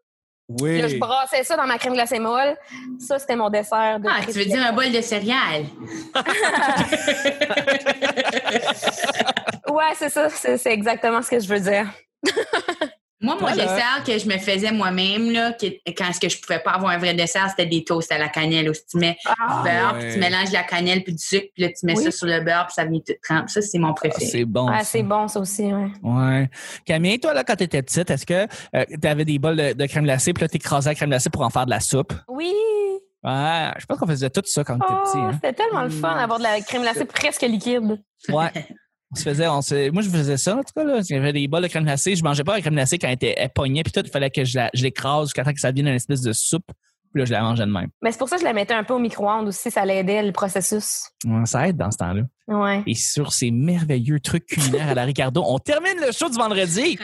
Oui. 0.60 0.82
Là, 0.82 0.88
je 0.88 0.98
brassais 0.98 1.44
ça 1.44 1.56
dans 1.56 1.65
ma 1.65 1.77
crème 1.77 1.94
glacée 1.94 2.20
molle. 2.20 2.58
Ça, 3.00 3.20
c'était 3.20 3.38
mon 3.38 3.50
dessert 3.50 4.00
de 4.00 4.08
Ah, 4.10 4.20
tu 4.25 4.32
veux 4.32 4.46
dire 4.46 4.65
un 4.65 4.74
bol 4.74 4.91
de 4.91 5.01
céréales? 5.01 5.65
Ouais, 9.72 9.94
c'est 9.96 10.10
ça. 10.10 10.30
C'est 10.30 10.58
c'est 10.58 10.72
exactement 10.72 11.22
ce 11.22 11.30
que 11.30 11.39
je 11.39 11.48
veux 11.48 11.60
dire. 11.60 11.88
Moi, 13.22 13.36
mon 13.36 13.42
Voilà. 13.42 13.63
dessert 13.63 14.04
que 14.06 14.18
je 14.18 14.28
me 14.28 14.38
faisais 14.40 14.72
moi-même, 14.72 15.32
là, 15.32 15.54
que- 15.54 15.68
quand 15.94 16.10
est-ce 16.10 16.20
que 16.20 16.28
je 16.30 16.40
pouvais 16.42 16.60
pas 16.60 16.72
avoir 16.72 16.92
un 16.92 16.98
vrai 16.98 17.13
dessert, 17.13 17.48
c'était 17.50 17.68
des 17.68 17.84
toasts 17.84 18.12
à 18.12 18.18
la 18.18 18.30
cannelle. 18.30 18.70
Aussi. 18.70 18.82
Tu 18.90 18.98
mets 18.98 19.18
Ah, 19.25 19.58
du 19.63 19.70
beurre, 19.70 19.94
ouais. 19.94 20.00
puis 20.06 20.13
tu 20.13 20.20
mélanges 20.20 20.48
de 20.50 20.54
la 20.54 20.63
cannelle 20.63 21.04
puis 21.04 21.13
du 21.13 21.24
sucre, 21.24 21.48
puis 21.54 21.63
là, 21.63 21.70
tu 21.70 21.86
mets 21.86 21.96
Oui. 21.98 22.04
ça 22.04 22.12
sur 22.12 22.28
le 22.28 22.40
beurre, 22.42 22.66
puis 22.68 22.74
ça 22.74 22.86
vient 22.86 23.00
tout 23.00 23.13
trempe. 23.24 23.50
Ça, 23.50 23.62
c'est 23.62 23.78
mon 23.80 23.90
Ah, 23.92 23.94
préféré. 23.94 24.25
c'est 24.25 24.46
bon. 24.46 24.68
ah, 24.68 24.80
ça. 24.80 24.84
c'est 24.86 25.04
bon, 25.04 25.28
ça 25.28 25.40
aussi, 25.40 25.63
ouais. 25.72 25.88
Ouais. 26.01 26.50
Camille, 26.86 27.20
toi, 27.20 27.34
là, 27.34 27.44
quand 27.44 27.56
t'étais 27.56 27.82
petite, 27.84 28.10
est-ce 28.10 28.25
que 28.25 28.48
tu 29.01 29.08
avais 29.08 29.25
des 29.25 29.38
bols 29.40 29.56
de, 29.58 29.74
de 29.74 29.86
crème 29.86 30.04
glacée, 30.06 30.34
puis 30.34 30.42
là, 30.44 30.48
t'écrasais 30.48 30.90
la 30.90 30.96
crème 30.96 31.10
glacée 31.10 31.30
pour 31.30 31.42
en 31.44 31.50
faire 31.50 31.66
de 31.66 31.72
la 31.72 31.80
soupe? 31.80 32.13
Oui! 32.28 32.51
Ouais, 33.24 33.70
je 33.78 33.86
pense 33.86 34.00
qu'on 34.00 34.08
faisait 34.08 34.32
tout 34.32 34.42
ça 34.46 34.63
quand 34.63 34.74
on 34.74 34.78
était 34.84 34.86
Oh, 34.90 35.04
petit. 35.12 35.18
Hein. 35.20 35.32
c'était 35.36 35.54
tellement 35.54 35.84
le 35.84 35.92
fun 35.92 36.16
d'avoir 36.16 36.40
de 36.40 36.44
la 36.44 36.60
crème 36.62 36.82
glacée 36.82 37.06
presque 37.06 37.44
liquide. 37.44 38.01
Ouais. 38.30 38.50
On 39.12 39.15
se 39.15 39.24
faisait, 39.24 39.48
on 39.48 39.62
se, 39.62 39.89
moi, 39.91 40.01
je 40.01 40.10
faisais 40.10 40.38
ça, 40.38 40.56
en 40.56 40.60
tout 40.63 40.72
cas, 40.75 40.84
là. 40.84 41.01
J'avais 41.08 41.34
des 41.34 41.48
bols 41.48 41.63
de 41.63 41.68
crème 41.68 41.84
glacée. 41.84 42.15
Je 42.15 42.24
mangeais 42.24 42.44
pas 42.44 42.53
la 42.56 42.62
crème 42.62 42.75
glacée 42.75 42.98
quand 42.98 43.08
elle 43.08 43.15
était 43.15 43.34
elle 43.38 43.50
pognait, 43.50 43.84
puis 43.84 43.91
tout. 43.91 44.01
Il 44.06 44.10
fallait 44.12 44.30
que 44.30 44.46
je 44.46 44.60
l'écrase 44.82 45.27
jusqu'à 45.27 45.44
temps 45.44 45.53
que 45.53 45.60
ça 45.60 45.72
devienne 45.72 45.88
une 45.89 45.96
espèce 45.96 46.22
de 46.22 46.32
soupe. 46.34 46.65
Puis 47.13 47.20
là, 47.20 47.25
je 47.25 47.32
la 47.34 47.41
mangeais 47.41 47.65
de 47.65 47.72
même. 47.72 47.89
Mais 48.01 48.13
c'est 48.13 48.18
pour 48.18 48.30
ça 48.30 48.38
que 48.38 48.41
je 48.41 48.46
la 48.46 48.53
mettais 48.53 48.74
un 48.74 48.86
peu 48.86 48.94
au 48.94 49.00
micro-ondes 49.00 49.50
aussi, 49.50 49.70
ça 49.70 49.84
l'aidait, 49.84 50.24
le 50.24 50.32
processus. 50.32 51.10
Ouais, 51.25 51.46
ça 51.46 51.68
aide 51.68 51.75
dans 51.75 51.91
ce 51.91 51.98
temps-là. 51.98 52.22
Ouais. 52.48 52.84
Et 52.88 52.96
sur 52.96 53.34
ces 53.34 53.51
merveilleux 53.51 54.22
trucs 54.22 54.46
culinaires 54.46 54.88
à 54.88 54.94
la 54.94 55.03
Ricardo, 55.03 55.44
on 55.46 55.60
termine 55.60 55.98
le 56.06 56.13
show 56.13 56.30
du 56.30 56.38
vendredi. 56.38 56.98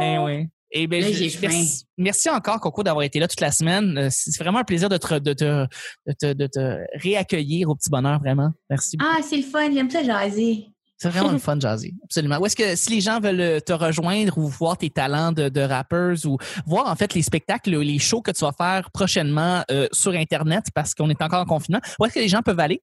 Eh 0.00 0.18
oui. 0.18 0.46
Eh 0.70 0.86
ben, 0.86 1.00
Là, 1.00 1.08
je- 1.08 1.14
j'ai 1.14 1.28
je- 1.28 1.40
merci, 1.40 1.84
merci 1.96 2.28
encore, 2.30 2.60
Coco, 2.60 2.82
d'avoir 2.84 3.04
été 3.04 3.18
là 3.18 3.26
toute 3.28 3.40
la 3.40 3.50
semaine. 3.50 3.96
Euh, 3.98 4.08
C'est 4.10 4.36
vraiment 4.42 4.58
un 4.58 4.64
plaisir 4.64 4.88
de 4.88 4.96
te, 4.96 5.14
de 5.18 5.32
te, 5.32 5.66
de 6.06 6.12
te, 6.12 6.32
de 6.32 6.46
te 6.46 6.78
réaccueillir 7.02 7.68
au 7.70 7.74
petit 7.74 7.88
bonheur, 7.90 8.18
vraiment. 8.20 8.50
Merci 8.70 8.96
beaucoup. 8.96 9.10
Ah, 9.16 9.22
c'est 9.28 9.36
le 9.38 9.42
fun, 9.44 9.72
j'aime 9.72 9.90
ça 9.90 10.02
jaser. 10.04 10.66
C'est 10.98 11.10
vraiment 11.10 11.32
le 11.32 11.38
fun, 11.38 11.58
Jazzy. 11.60 11.94
Absolument. 12.04 12.38
Où 12.38 12.46
est-ce 12.46 12.56
que 12.56 12.74
si 12.74 12.90
les 12.90 13.00
gens 13.00 13.20
veulent 13.20 13.60
te 13.62 13.72
rejoindre 13.72 14.38
ou 14.38 14.48
voir 14.48 14.78
tes 14.78 14.90
talents 14.90 15.32
de, 15.32 15.48
de 15.48 15.60
rappeurs 15.60 16.16
ou 16.24 16.38
voir 16.66 16.90
en 16.90 16.96
fait 16.96 17.12
les 17.14 17.22
spectacles, 17.22 17.76
les 17.78 17.98
shows 17.98 18.22
que 18.22 18.30
tu 18.30 18.44
vas 18.44 18.52
faire 18.52 18.90
prochainement 18.90 19.62
euh, 19.70 19.88
sur 19.92 20.12
Internet 20.12 20.66
parce 20.74 20.94
qu'on 20.94 21.10
est 21.10 21.20
encore 21.20 21.40
en 21.40 21.46
confinement, 21.46 21.80
où 21.98 22.06
est-ce 22.06 22.14
que 22.14 22.20
les 22.20 22.28
gens 22.28 22.42
peuvent 22.42 22.60
aller? 22.60 22.82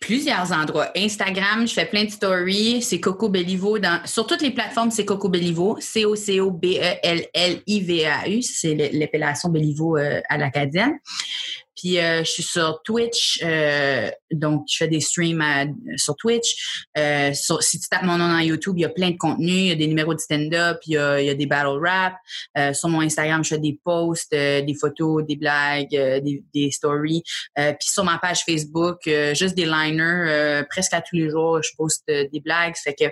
Plusieurs 0.00 0.50
endroits. 0.52 0.90
Instagram, 0.96 1.68
je 1.68 1.72
fais 1.72 1.86
plein 1.86 2.04
de 2.04 2.10
stories. 2.10 2.82
C'est 2.82 3.00
Coco 3.00 3.28
Bellivo. 3.28 3.78
Dans, 3.78 4.00
sur 4.04 4.26
toutes 4.26 4.42
les 4.42 4.50
plateformes, 4.50 4.90
c'est 4.90 5.04
Coco 5.04 5.28
Bellivo. 5.28 5.76
C-O-C-O-B-E-L-L-I-V-A-U. 5.80 6.42
C'est 8.42 8.74
l'appellation 8.92 9.50
Bellivo 9.50 9.96
euh, 9.96 10.20
à 10.28 10.36
l'acadienne. 10.36 10.98
Puis 11.76 11.98
euh, 11.98 12.22
je 12.24 12.30
suis 12.30 12.42
sur 12.42 12.82
Twitch, 12.84 13.40
euh, 13.42 14.10
donc 14.30 14.64
je 14.68 14.76
fais 14.76 14.88
des 14.88 15.00
streams 15.00 15.42
sur 15.96 16.16
Twitch. 16.16 16.86
Euh, 16.98 17.32
si 17.32 17.80
tu 17.80 17.88
tapes 17.88 18.02
mon 18.02 18.18
nom 18.18 18.28
dans 18.28 18.38
YouTube, 18.38 18.74
il 18.76 18.82
y 18.82 18.84
a 18.84 18.90
plein 18.90 19.10
de 19.10 19.16
contenus, 19.16 19.54
il 19.54 19.68
y 19.68 19.70
a 19.70 19.74
des 19.74 19.86
numéros 19.86 20.14
de 20.14 20.18
stand-up, 20.18 20.78
il, 20.86 20.92
y 20.92 20.98
a 20.98 21.34
des 21.34 21.46
battle 21.46 21.80
rap. 21.82 22.14
sur 22.74 22.88
mon 22.88 23.00
Instagram, 23.00 23.42
je 23.42 23.50
fais 23.50 23.58
des 23.58 23.78
posts, 23.82 24.32
des 24.32 24.76
photos, 24.78 25.24
des 25.26 25.36
blagues, 25.36 25.90
des, 25.90 26.70
stories. 26.70 27.22
puis 27.56 27.76
sur 27.80 28.04
ma 28.04 28.18
page 28.18 28.40
Facebook, 28.44 28.98
juste 29.34 29.54
des 29.54 29.66
liners. 29.66 30.62
presque 30.68 30.94
à 30.94 31.00
tous 31.00 31.16
les 31.16 31.30
jours, 31.30 31.62
je 31.62 31.70
poste 31.76 32.04
des 32.06 32.40
blagues. 32.40 32.74
Fait 32.76 32.94
que 32.94 33.04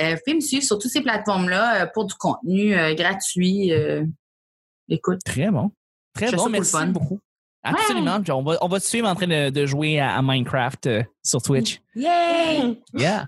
euh, 0.00 0.16
vous 0.26 0.34
me 0.34 0.40
suivre 0.40 0.64
sur 0.64 0.78
toutes 0.78 0.90
ces 0.90 1.02
plateformes-là 1.02 1.86
pour 1.88 2.04
du 2.06 2.14
contenu 2.14 2.74
gratuit. 2.94 3.72
écoute. 4.88 5.20
Très 5.24 5.50
bon. 5.50 5.70
Très 6.14 6.32
bon, 6.32 6.48
merci 6.48 6.76
beaucoup. 6.86 7.20
Absolument. 7.62 8.20
on 8.30 8.42
va, 8.42 8.56
on 8.62 8.68
va 8.68 8.80
te 8.80 8.84
suivre 8.84 9.08
en 9.08 9.14
train 9.14 9.26
de, 9.26 9.66
jouer 9.66 10.00
à, 10.00 10.20
Minecraft 10.22 10.86
euh, 10.86 11.02
sur 11.22 11.42
Twitch. 11.42 11.80
Yay! 11.94 12.80
Yeah. 12.94 13.26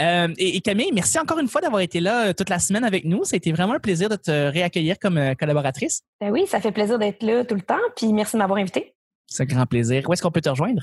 Euh, 0.00 0.28
et, 0.38 0.60
Camille, 0.62 0.90
merci 0.92 1.18
encore 1.18 1.38
une 1.38 1.48
fois 1.48 1.60
d'avoir 1.60 1.82
été 1.82 2.00
là 2.00 2.28
euh, 2.28 2.32
toute 2.32 2.48
la 2.48 2.58
semaine 2.58 2.84
avec 2.84 3.04
nous. 3.04 3.24
Ça 3.24 3.34
a 3.34 3.36
été 3.36 3.52
vraiment 3.52 3.74
un 3.74 3.80
plaisir 3.80 4.08
de 4.08 4.16
te 4.16 4.30
réaccueillir 4.30 4.98
comme 4.98 5.34
collaboratrice. 5.38 6.02
Ben 6.20 6.30
oui, 6.30 6.46
ça 6.46 6.60
fait 6.60 6.72
plaisir 6.72 6.98
d'être 6.98 7.22
là 7.22 7.44
tout 7.44 7.54
le 7.54 7.60
temps. 7.60 7.80
Puis 7.96 8.12
merci 8.12 8.36
de 8.36 8.38
m'avoir 8.38 8.58
invité. 8.58 8.94
C'est 9.26 9.42
un 9.42 9.46
grand 9.46 9.66
plaisir. 9.66 10.08
Où 10.08 10.12
est-ce 10.12 10.22
qu'on 10.22 10.30
peut 10.30 10.40
te 10.40 10.50
rejoindre? 10.50 10.82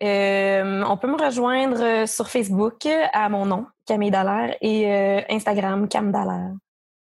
on 0.00 0.96
peut 0.96 1.08
me 1.08 1.20
rejoindre 1.20 2.06
sur 2.06 2.28
Facebook 2.28 2.86
à 3.12 3.28
mon 3.28 3.46
nom, 3.46 3.66
Camille 3.84 4.12
Dallaire, 4.12 4.54
et 4.60 4.88
Instagram, 5.28 5.88
Cam 5.88 6.12
Dallaire. 6.12 6.52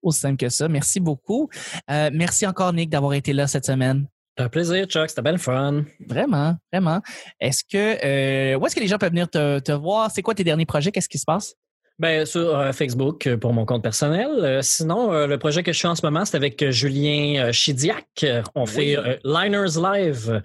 Aussi 0.03 0.21
simple 0.21 0.37
que 0.37 0.51
ça. 0.51 0.69
Merci 0.69 1.01
beaucoup. 1.01 1.49
merci 1.89 2.47
encore, 2.47 2.75
Nick, 2.75 2.91
d'avoir 2.91 3.15
été 3.15 3.33
là 3.33 3.47
cette 3.47 3.65
semaine. 3.65 4.09
Un 4.39 4.49
plaisir, 4.49 4.87
Chuck. 4.87 5.11
C'était 5.11 5.23
bien 5.23 5.37
fun. 5.37 5.85
Vraiment, 6.07 6.57
vraiment. 6.73 7.01
Est-ce 7.39 7.65
que 7.65 8.55
euh, 8.55 8.59
où 8.59 8.67
est-ce 8.67 8.75
que 8.75 8.81
les 8.81 8.87
gens 8.87 8.99
peuvent 8.99 9.11
venir 9.11 9.29
te, 9.29 9.73
voir? 9.73 10.11
C'est 10.11 10.23
quoi 10.23 10.35
tes 10.35 10.45
derniers 10.45 10.65
projets? 10.65 10.91
Qu'est-ce 10.91 11.09
qui 11.09 11.19
se 11.19 11.27
passe? 11.27 11.55
Ben, 11.99 12.25
sur 12.25 12.59
euh, 12.59 12.73
Facebook 12.73 13.27
euh, 13.27 13.37
pour 13.37 13.53
mon 13.53 13.67
compte 13.67 13.83
personnel. 13.83 14.61
sinon, 14.63 15.27
le 15.27 15.37
projet 15.37 15.63
que 15.63 15.73
je 15.73 15.81
fais 15.81 15.89
en 15.89 15.95
ce 15.95 16.05
moment, 16.05 16.25
c'est 16.25 16.39
avec 16.39 16.71
Julien 16.71 17.53
Chidiac. 17.53 18.25
On 18.55 18.65
fait 18.65 18.97
Liners 19.23 19.77
Live. 19.77 20.43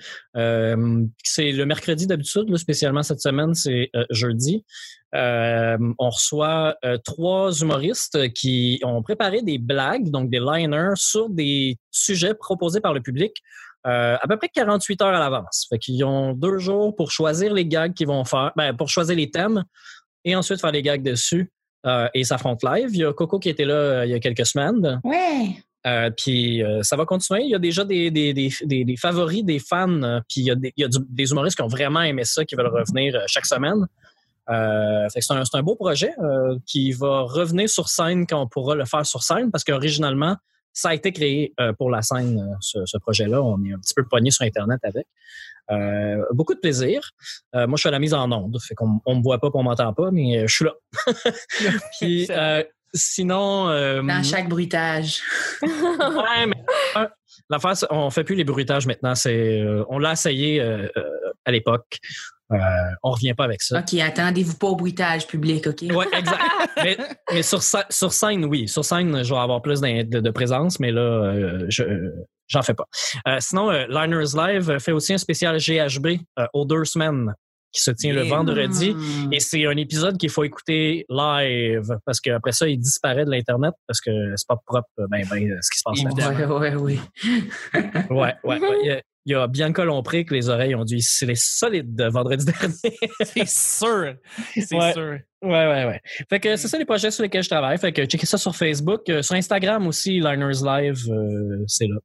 c'est 1.23 1.51
le 1.53 1.65
mercredi 1.65 2.07
d'habitude, 2.07 2.55
spécialement 2.57 3.03
cette 3.03 3.21
semaine, 3.21 3.53
c'est 3.53 3.89
jeudi. 4.09 4.65
on 5.13 6.09
reçoit 6.09 6.75
trois 7.05 7.53
humoristes 7.53 8.33
qui 8.33 8.81
ont 8.83 9.01
préparé 9.01 9.41
des 9.41 9.57
blagues, 9.57 10.11
donc 10.11 10.29
des 10.29 10.41
liners, 10.41 10.95
sur 10.95 11.29
des 11.29 11.77
sujets 11.89 12.33
proposés 12.33 12.81
par 12.81 12.93
le 12.93 12.99
public. 12.99 13.41
Euh, 13.87 14.17
à 14.19 14.27
peu 14.27 14.37
près 14.37 14.49
48 14.49 15.01
heures 15.01 15.15
à 15.15 15.19
l'avance. 15.19 15.65
Fait 15.69 15.77
qu'ils 15.77 16.03
ont 16.03 16.33
deux 16.33 16.57
jours 16.57 16.95
pour 16.95 17.11
choisir 17.11 17.53
les 17.53 17.65
gags 17.65 17.93
qu'ils 17.93 18.07
vont 18.07 18.25
faire, 18.25 18.51
ben, 18.57 18.75
pour 18.75 18.89
choisir 18.89 19.15
les 19.15 19.31
thèmes 19.31 19.63
et 20.25 20.35
ensuite 20.35 20.59
faire 20.59 20.71
les 20.71 20.81
gags 20.81 21.01
dessus. 21.01 21.51
Euh, 21.85 22.09
et 22.13 22.25
ça 22.25 22.37
fronte 22.37 22.63
live. 22.63 22.89
Il 22.91 22.99
y 22.99 23.05
a 23.05 23.13
Coco 23.13 23.39
qui 23.39 23.47
était 23.49 23.63
là 23.63 23.75
euh, 23.75 24.05
il 24.05 24.11
y 24.11 24.13
a 24.13 24.19
quelques 24.19 24.45
semaines. 24.45 24.99
Ouais. 25.05 26.11
puis 26.17 26.61
ça 26.81 26.97
va 26.97 27.05
continuer. 27.05 27.43
Il 27.43 27.51
y 27.51 27.55
a 27.55 27.59
déjà 27.59 27.85
des, 27.85 28.11
des, 28.11 28.33
des, 28.33 28.83
des, 28.83 28.97
favoris 28.97 29.45
des 29.45 29.59
fans. 29.59 30.21
puis 30.27 30.41
il 30.41 30.45
y 30.47 30.51
a, 30.51 30.55
des, 30.55 30.73
il 30.75 30.81
y 30.81 30.85
a 30.85 30.89
des 31.09 31.31
humoristes 31.31 31.55
qui 31.55 31.61
ont 31.61 31.67
vraiment 31.67 32.01
aimé 32.01 32.25
ça, 32.25 32.43
qui 32.43 32.55
veulent 32.55 32.67
revenir 32.67 33.17
chaque 33.27 33.45
semaine. 33.45 33.87
c'est 34.47 35.31
un, 35.31 35.43
un, 35.53 35.63
beau 35.63 35.75
projet 35.75 36.13
qui 36.65 36.91
va 36.91 37.21
revenir 37.21 37.69
sur 37.69 37.87
scène 37.87 38.27
quand 38.27 38.41
on 38.41 38.47
pourra 38.47 38.75
le 38.75 38.83
faire 38.83 39.05
sur 39.05 39.23
scène 39.23 39.49
parce 39.49 39.63
qu'originalement, 39.63 40.35
ça 40.77 40.89
a 40.89 40.93
été 40.93 41.11
créé 41.11 41.53
euh, 41.59 41.73
pour 41.73 41.89
la 41.89 42.03
scène, 42.03 42.37
euh, 42.37 42.83
ce, 42.85 42.97
projet-là. 42.99 43.41
On 43.41 43.63
est 43.63 43.73
un 43.73 43.79
petit 43.79 43.95
peu 43.95 44.03
pogné 44.05 44.29
sur 44.29 44.45
Internet 44.45 44.79
avec. 44.83 45.07
Euh, 45.71 46.23
beaucoup 46.33 46.53
de 46.53 46.59
plaisir. 46.59 47.01
moi, 47.53 47.69
je 47.73 47.77
suis 47.77 47.89
à 47.89 47.91
la 47.91 47.99
mise 47.99 48.13
en 48.13 48.31
onde, 48.31 48.59
fait 48.61 48.75
qu'on 48.75 49.01
on 49.05 49.15
me 49.15 49.23
voit 49.23 49.39
pas, 49.39 49.49
qu'on 49.49 49.63
m'entend 49.63 49.91
pas, 49.93 50.11
mais 50.11 50.47
je 50.47 50.53
suis 50.53 50.65
là. 50.65 50.73
Puis, 51.99 52.29
sinon, 52.93 53.65
dans 53.65 54.23
chaque 54.23 54.47
bruitage. 54.47 55.21
ouais, 55.63 56.45
mais 56.45 57.07
l'affaire, 57.49 57.73
on 57.89 58.11
fait 58.11 58.23
plus 58.23 58.35
les 58.35 58.43
bruitages 58.43 58.85
maintenant. 58.85 59.15
C'est, 59.15 59.65
on 59.89 59.97
l'a 59.97 60.11
essayé 60.11 60.61
à 61.47 61.51
l'époque. 61.51 61.99
Euh, 62.53 62.57
on 63.03 63.11
revient 63.11 63.33
pas 63.33 63.43
avec 63.43 63.61
ça. 63.61 63.79
OK, 63.79 63.99
attendez-vous 63.99 64.57
pas 64.57 64.67
au 64.67 64.75
bruitage 64.75 65.27
public, 65.27 65.67
OK? 65.67 65.81
Oui, 65.81 66.05
exact. 66.13 66.41
mais, 67.33 67.41
sur, 67.41 67.61
sur, 67.61 68.13
scène, 68.13 68.45
oui. 68.45 68.67
Sur 68.67 68.85
scène, 68.85 69.23
je 69.23 69.33
vais 69.33 69.39
avoir 69.39 69.61
plus 69.61 69.81
de, 69.81 70.29
présence, 70.31 70.79
mais 70.79 70.91
là, 70.91 71.01
euh, 71.01 71.65
je 71.69 71.83
j'en 72.47 72.61
fais 72.61 72.73
pas. 72.73 72.85
Euh, 73.27 73.37
sinon, 73.39 73.69
Liners 73.71 74.33
Live 74.35 74.77
fait 74.79 74.93
aussi 74.93 75.13
un 75.13 75.17
spécial 75.17 75.57
GHB 75.57 76.19
aux 76.53 76.63
deux 76.63 76.85
semaines 76.85 77.33
qui 77.73 77.81
se 77.81 77.91
tient 77.91 78.13
le 78.13 78.21
vendredi. 78.21 78.95
Et 79.33 79.41
c'est 79.41 79.65
un 79.65 79.75
épisode 79.75 80.17
qu'il 80.17 80.29
faut 80.29 80.45
écouter 80.45 81.05
live 81.09 81.97
parce 82.05 82.21
qu'après 82.21 82.53
ça, 82.53 82.69
il 82.69 82.79
disparaît 82.79 83.25
de 83.25 83.31
l'Internet 83.31 83.73
parce 83.85 83.99
que 83.99 84.11
c'est 84.37 84.47
pas 84.47 84.55
propre 84.65 84.87
ben, 85.09 85.25
ben, 85.29 85.59
ce 85.61 85.69
qui 85.69 85.79
se 85.79 85.83
passe 85.83 86.49
ouais, 86.49 86.75
oui. 86.75 86.99
ouais, 88.09 88.35
ouais. 88.45 88.59
ouais 88.59 89.03
il 89.27 89.31
y 89.31 89.35
a 89.35 89.45
Bianca 89.45 89.83
Lompré 89.83 90.23
que 90.23 90.33
les 90.33 90.47
oreilles 90.47 90.73
ont 90.73 90.85
dû 90.85 90.95
les 90.95 91.35
solides 91.35 91.95
de 91.95 92.05
vendredi 92.05 92.45
dernier. 92.59 92.97
c'est 93.25 93.47
sûr. 93.47 94.15
C'est 94.53 94.67
sûr. 94.67 95.19
Ouais, 95.41 95.67
ouais, 95.67 95.85
ouais. 95.85 96.01
Fait 96.29 96.39
que 96.39 96.55
c'est 96.55 96.69
ça 96.69 96.77
les 96.77 96.85
projets 96.85 97.11
sur 97.11 97.23
lesquels 97.23 97.43
je 97.43 97.49
travaille. 97.49 97.77
Fait 97.77 97.91
que 97.91 98.05
checkez 98.05 98.25
ça 98.25 98.37
sur 98.37 98.55
Facebook. 98.55 99.01
Euh, 99.09 99.21
sur 99.21 99.35
Instagram 99.35 99.85
aussi, 99.85 100.21
Liners 100.21 100.63
Live, 100.63 101.09
euh, 101.09 101.61
c'est 101.67 101.87
là. 101.87 101.97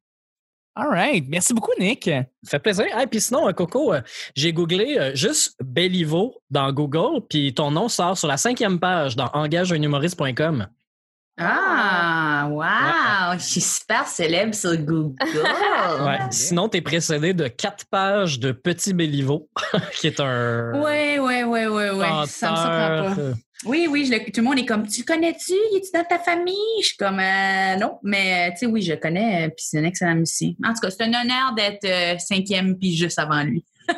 All 0.75 0.89
right. 0.89 1.25
Merci 1.29 1.55
beaucoup, 1.55 1.71
Nick. 1.79 2.11
Ça 2.43 2.51
fait 2.51 2.59
plaisir. 2.59 2.87
Et 3.01 3.07
puis 3.07 3.21
sinon, 3.21 3.49
euh, 3.49 3.53
Coco, 3.53 3.95
j'ai 4.35 4.53
googlé 4.53 5.13
juste 5.15 5.55
Bellivo 5.63 6.43
dans 6.51 6.73
Google, 6.73 7.25
puis 7.31 7.55
ton 7.55 7.71
nom 7.71 7.89
sort 7.89 8.19
sur 8.19 8.27
la 8.27 8.37
cinquième 8.37 8.81
page 8.81 9.15
dans 9.15 9.31
engageunhumoriste.com. 9.33 10.67
Ah, 11.39 12.47
wow! 12.51 13.39
Je 13.39 13.45
suis 13.45 13.61
super 13.61 14.07
célèbre 14.07 14.55
sur 14.55 14.77
Google. 14.77 15.15
ouais. 16.05 16.19
Sinon, 16.31 16.69
tu 16.69 16.77
es 16.77 16.81
précédé 16.83 17.33
de 17.33 17.49
quatre 17.49 17.87
pages 17.87 18.39
de 18.39 18.53
Petit 18.53 18.93
Béliveau, 18.93 19.49
qui 19.99 20.09
est 20.09 20.21
un. 20.21 20.73
Oui, 20.75 21.19
oui, 21.19 21.43
oui, 21.45 21.67
oui, 21.67 21.85
oui. 21.95 22.07
Ça 22.27 22.51
me 22.51 22.57
surprend 22.57 23.15
pas. 23.15 23.39
Oui, 23.65 23.87
oui, 23.89 24.05
je, 24.05 24.31
tout 24.31 24.41
le 24.41 24.43
monde 24.43 24.59
est 24.59 24.67
comme, 24.67 24.87
tu 24.89 25.05
connais-tu? 25.05 25.53
Es-tu 25.53 25.91
dans 25.95 26.05
ta 26.05 26.19
famille? 26.19 26.57
Je 26.81 26.89
suis 26.89 26.97
comme, 26.97 27.21
euh, 27.21 27.77
non, 27.77 27.99
mais 28.03 28.51
tu 28.53 28.59
sais, 28.59 28.67
oui, 28.67 28.83
je 28.83 28.95
connais, 28.95 29.49
puis 29.51 29.65
c'est 29.69 29.79
un 29.79 29.85
excellent 29.85 30.17
musicien. 30.17 30.53
En 30.65 30.75
tout 30.75 30.81
cas, 30.81 30.91
c'est 30.91 31.05
un 31.05 31.15
honneur 31.15 31.55
d'être 31.57 31.85
euh, 31.85 32.19
cinquième, 32.19 32.77
puis 32.77 32.97
juste 32.97 33.21
avant 33.21 33.45
lui. 33.45 33.65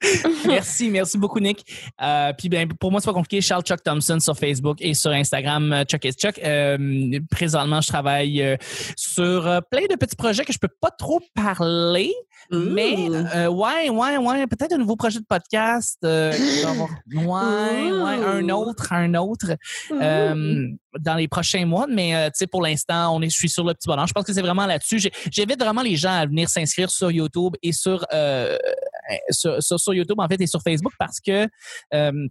merci, 0.46 0.90
merci 0.90 1.18
beaucoup, 1.18 1.40
Nick. 1.40 1.64
Euh, 2.00 2.32
puis 2.36 2.48
ben, 2.48 2.68
pour 2.68 2.90
moi, 2.90 3.00
c'est 3.00 3.06
pas 3.06 3.12
compliqué. 3.12 3.40
Charles 3.40 3.64
Chuck 3.64 3.82
Thompson 3.82 4.20
sur 4.20 4.36
Facebook 4.36 4.78
et 4.80 4.94
sur 4.94 5.10
Instagram, 5.10 5.72
euh, 5.72 5.84
Chuck 5.84 6.04
is 6.04 6.12
Chuck. 6.12 6.38
Euh, 6.38 7.18
présentement, 7.30 7.80
je 7.80 7.88
travaille 7.88 8.42
euh, 8.42 8.56
sur 8.96 9.42
plein 9.70 9.86
de 9.90 9.96
petits 9.96 10.16
projets 10.16 10.44
que 10.44 10.52
je 10.52 10.58
peux 10.58 10.68
pas 10.68 10.90
trop 10.90 11.20
parler. 11.34 12.12
Mais 12.50 13.08
ouais, 13.48 13.90
ouais, 13.90 14.16
ouais, 14.16 14.46
peut-être 14.46 14.72
un 14.72 14.78
nouveau 14.78 14.96
projet 14.96 15.18
de 15.20 15.24
podcast. 15.28 15.98
ouais, 16.02 16.32
ouais, 17.14 18.24
un 18.24 18.48
autre, 18.48 18.92
un 18.92 19.14
autre. 19.14 19.56
dans 19.90 21.14
les 21.14 21.28
prochains 21.28 21.66
mois, 21.66 21.86
mais 21.88 22.30
tu 22.30 22.38
sais, 22.38 22.46
pour 22.46 22.62
l'instant, 22.62 23.14
on 23.14 23.22
est, 23.22 23.28
je 23.28 23.36
suis 23.36 23.48
sur 23.48 23.64
le 23.64 23.74
petit 23.74 23.86
bonheur. 23.86 24.06
Je 24.06 24.12
pense 24.12 24.24
que 24.24 24.32
c'est 24.32 24.42
vraiment 24.42 24.66
là-dessus. 24.66 25.00
J'invite 25.30 25.60
vraiment 25.60 25.82
les 25.82 25.96
gens 25.96 26.12
à 26.12 26.26
venir 26.26 26.48
s'inscrire 26.48 26.90
sur 26.90 27.10
YouTube 27.10 27.54
et 27.62 27.72
sur, 27.72 28.04
sur, 29.30 29.62
sur 29.62 29.78
sur 29.78 29.94
YouTube 29.94 30.18
en 30.18 30.28
fait 30.28 30.40
et 30.40 30.46
sur 30.46 30.60
Facebook 30.62 30.92
parce 30.98 31.20
que 31.20 31.48
euh, 31.94 32.28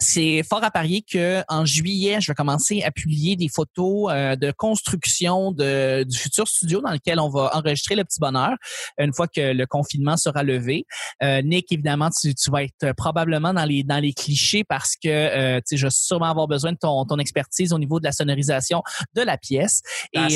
c'est 0.00 0.42
fort 0.42 0.64
à 0.64 0.70
parier 0.70 1.02
que 1.02 1.42
en 1.48 1.66
juillet, 1.66 2.20
je 2.20 2.30
vais 2.30 2.34
commencer 2.34 2.82
à 2.82 2.90
publier 2.90 3.36
des 3.36 3.48
photos 3.48 4.10
euh, 4.10 4.34
de 4.34 4.50
construction 4.50 5.52
de, 5.52 6.04
du 6.04 6.18
futur 6.18 6.48
studio 6.48 6.80
dans 6.80 6.90
lequel 6.90 7.20
on 7.20 7.28
va 7.28 7.50
enregistrer 7.54 7.94
le 7.94 8.04
petit 8.04 8.18
bonheur 8.18 8.56
une 8.98 9.12
fois 9.12 9.28
que 9.28 9.52
le 9.52 9.66
confinement 9.66 10.16
sera 10.16 10.42
levé. 10.42 10.86
Euh, 11.22 11.42
Nick, 11.42 11.70
évidemment, 11.70 12.08
tu, 12.10 12.34
tu, 12.34 12.50
vas 12.50 12.64
être 12.64 12.92
probablement 12.96 13.52
dans 13.52 13.64
les 13.64 13.84
dans 13.84 13.98
les 13.98 14.14
clichés 14.14 14.64
parce 14.64 14.94
que 14.96 15.08
euh, 15.08 15.60
tu 15.66 15.76
je 15.76 15.86
vais 15.86 15.90
sûrement 15.90 16.30
avoir 16.30 16.48
besoin 16.48 16.72
de 16.72 16.78
ton, 16.78 17.04
ton 17.04 17.18
expertise 17.18 17.72
au 17.72 17.78
niveau 17.78 18.00
de 18.00 18.04
la 18.04 18.12
sonorisation 18.12 18.82
de 19.14 19.22
la 19.22 19.36
pièce. 19.36 19.82
Et, 20.14 20.30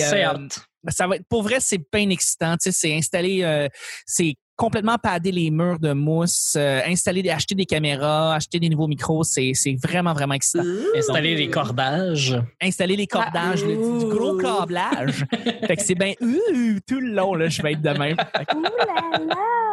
ça 0.91 1.07
va 1.07 1.17
être 1.17 1.25
pour 1.31 1.43
vrai 1.43 1.61
c'est 1.61 1.79
pas 1.79 2.01
excitant 2.01 2.59
tu 2.59 2.71
sais 2.71 2.73
c'est 2.73 2.95
installer 2.95 3.69
c'est 4.05 4.35
complètement 4.57 4.97
padder 4.99 5.33
les 5.33 5.51
murs 5.51 5.79
de 5.81 5.93
mousse, 5.93 6.55
euh, 6.57 6.81
installer, 6.87 7.29
acheter 7.31 7.55
des 7.55 7.67
caméras, 7.67 8.35
acheter 8.37 8.61
des 8.61 8.69
nouveaux 8.69 8.87
micros, 8.87 9.25
c'est 9.25 9.53
c'est 9.55 9.75
vraiment, 9.83 10.13
vraiment 10.13 10.35
excitant. 10.35 10.65
Installer 10.97 11.35
les 11.35 11.51
cordages. 11.51 12.41
Installer 12.63 12.97
les 12.97 13.07
cordages, 13.07 13.65
le- 13.65 13.99
du, 13.99 14.07
gros 14.07 14.37
câblage. 14.37 15.25
fait 15.67 15.77
que 15.77 15.83
c'est 15.83 15.95
bien 15.95 16.13
euh, 16.23 16.79
tout 16.87 17.01
le 17.01 17.13
long, 17.15 17.35
là, 17.35 17.49
je 17.49 17.63
vais 17.63 17.73
être 17.73 17.83
de 17.83 17.91
même. 17.91 18.17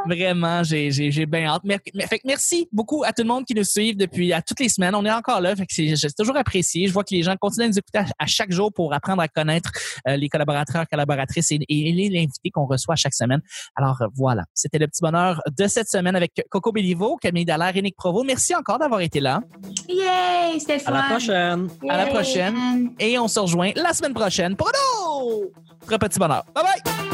Vraiment, 0.08 0.64
j'ai 0.64 0.90
j'ai 0.90 1.12
j'ai 1.12 1.28
bien 1.28 1.46
hâte. 1.46 1.64
Mer- 1.64 1.80
fait 2.10 2.18
que 2.18 2.26
merci 2.28 2.68
beaucoup 2.72 3.04
à 3.04 3.14
tout 3.14 3.22
le 3.22 3.28
monde 3.28 3.46
qui 3.46 3.54
nous 3.54 3.64
suit 3.64 3.96
depuis 3.96 4.34
à 4.34 4.42
toutes 4.42 4.60
les 4.60 4.70
semaines. 4.70 4.96
On 4.96 5.06
est 5.06 5.12
encore 5.12 5.42
là, 5.42 5.56
fait 5.56 5.66
que 5.68 5.74
c'est 5.74 5.96
c'est 5.96 6.16
toujours 6.18 6.36
apprécié. 6.38 6.88
Je 6.88 6.94
vois 6.94 7.04
que 7.04 7.14
les 7.14 7.22
gens 7.22 7.36
continuent 7.40 7.66
à 7.66 7.68
nous 7.70 7.78
écouter 7.78 8.00
à, 8.00 8.06
à 8.18 8.26
chaque 8.26 8.52
jour 8.52 8.74
pour 8.74 8.94
apprendre 8.96 9.22
à 9.22 9.28
connaître 9.28 9.72
euh, 10.08 10.16
les 10.18 10.28
collaborateurs, 10.28 10.86
collaboratrices 10.90 11.52
et, 11.52 11.60
et 11.70 11.92
les 11.92 12.08
invités 12.18 12.50
qu'on 12.52 12.66
reçoit 12.66 12.96
chaque 12.96 13.14
semaine. 13.14 13.42
Alors 13.76 14.02
voilà, 14.16 14.46
c'était 14.72 14.86
le 14.86 14.88
petit 14.88 15.02
bonheur 15.02 15.42
de 15.58 15.68
cette 15.68 15.90
semaine 15.90 16.16
avec 16.16 16.46
Coco 16.50 16.72
Bellivo, 16.72 17.18
Camille 17.18 17.44
Dallaire 17.44 17.76
et 17.76 17.82
Nick 17.82 17.98
Provo. 17.98 18.24
Merci 18.24 18.56
encore 18.56 18.80
d'avoir 18.80 19.02
été 19.02 19.20
là. 19.20 19.42
Yay! 19.90 20.60
C'était 20.60 20.78
le 20.78 20.88
À 20.88 20.92
la 20.92 21.02
fun. 21.04 21.10
prochaine. 21.10 21.70
À 21.90 21.98
la 21.98 22.06
prochaine. 22.08 22.92
Et 22.98 23.20
on 23.20 23.28
se 23.28 23.40
rejoint 23.42 23.72
la 23.76 23.92
semaine 23.94 24.14
prochaine 24.14 24.56
pour 24.56 24.70
un 24.70 25.18
autre 25.18 25.98
petit 25.98 26.20
bonheur. 26.20 26.46
Bye 26.56 26.64
bye! 26.64 27.11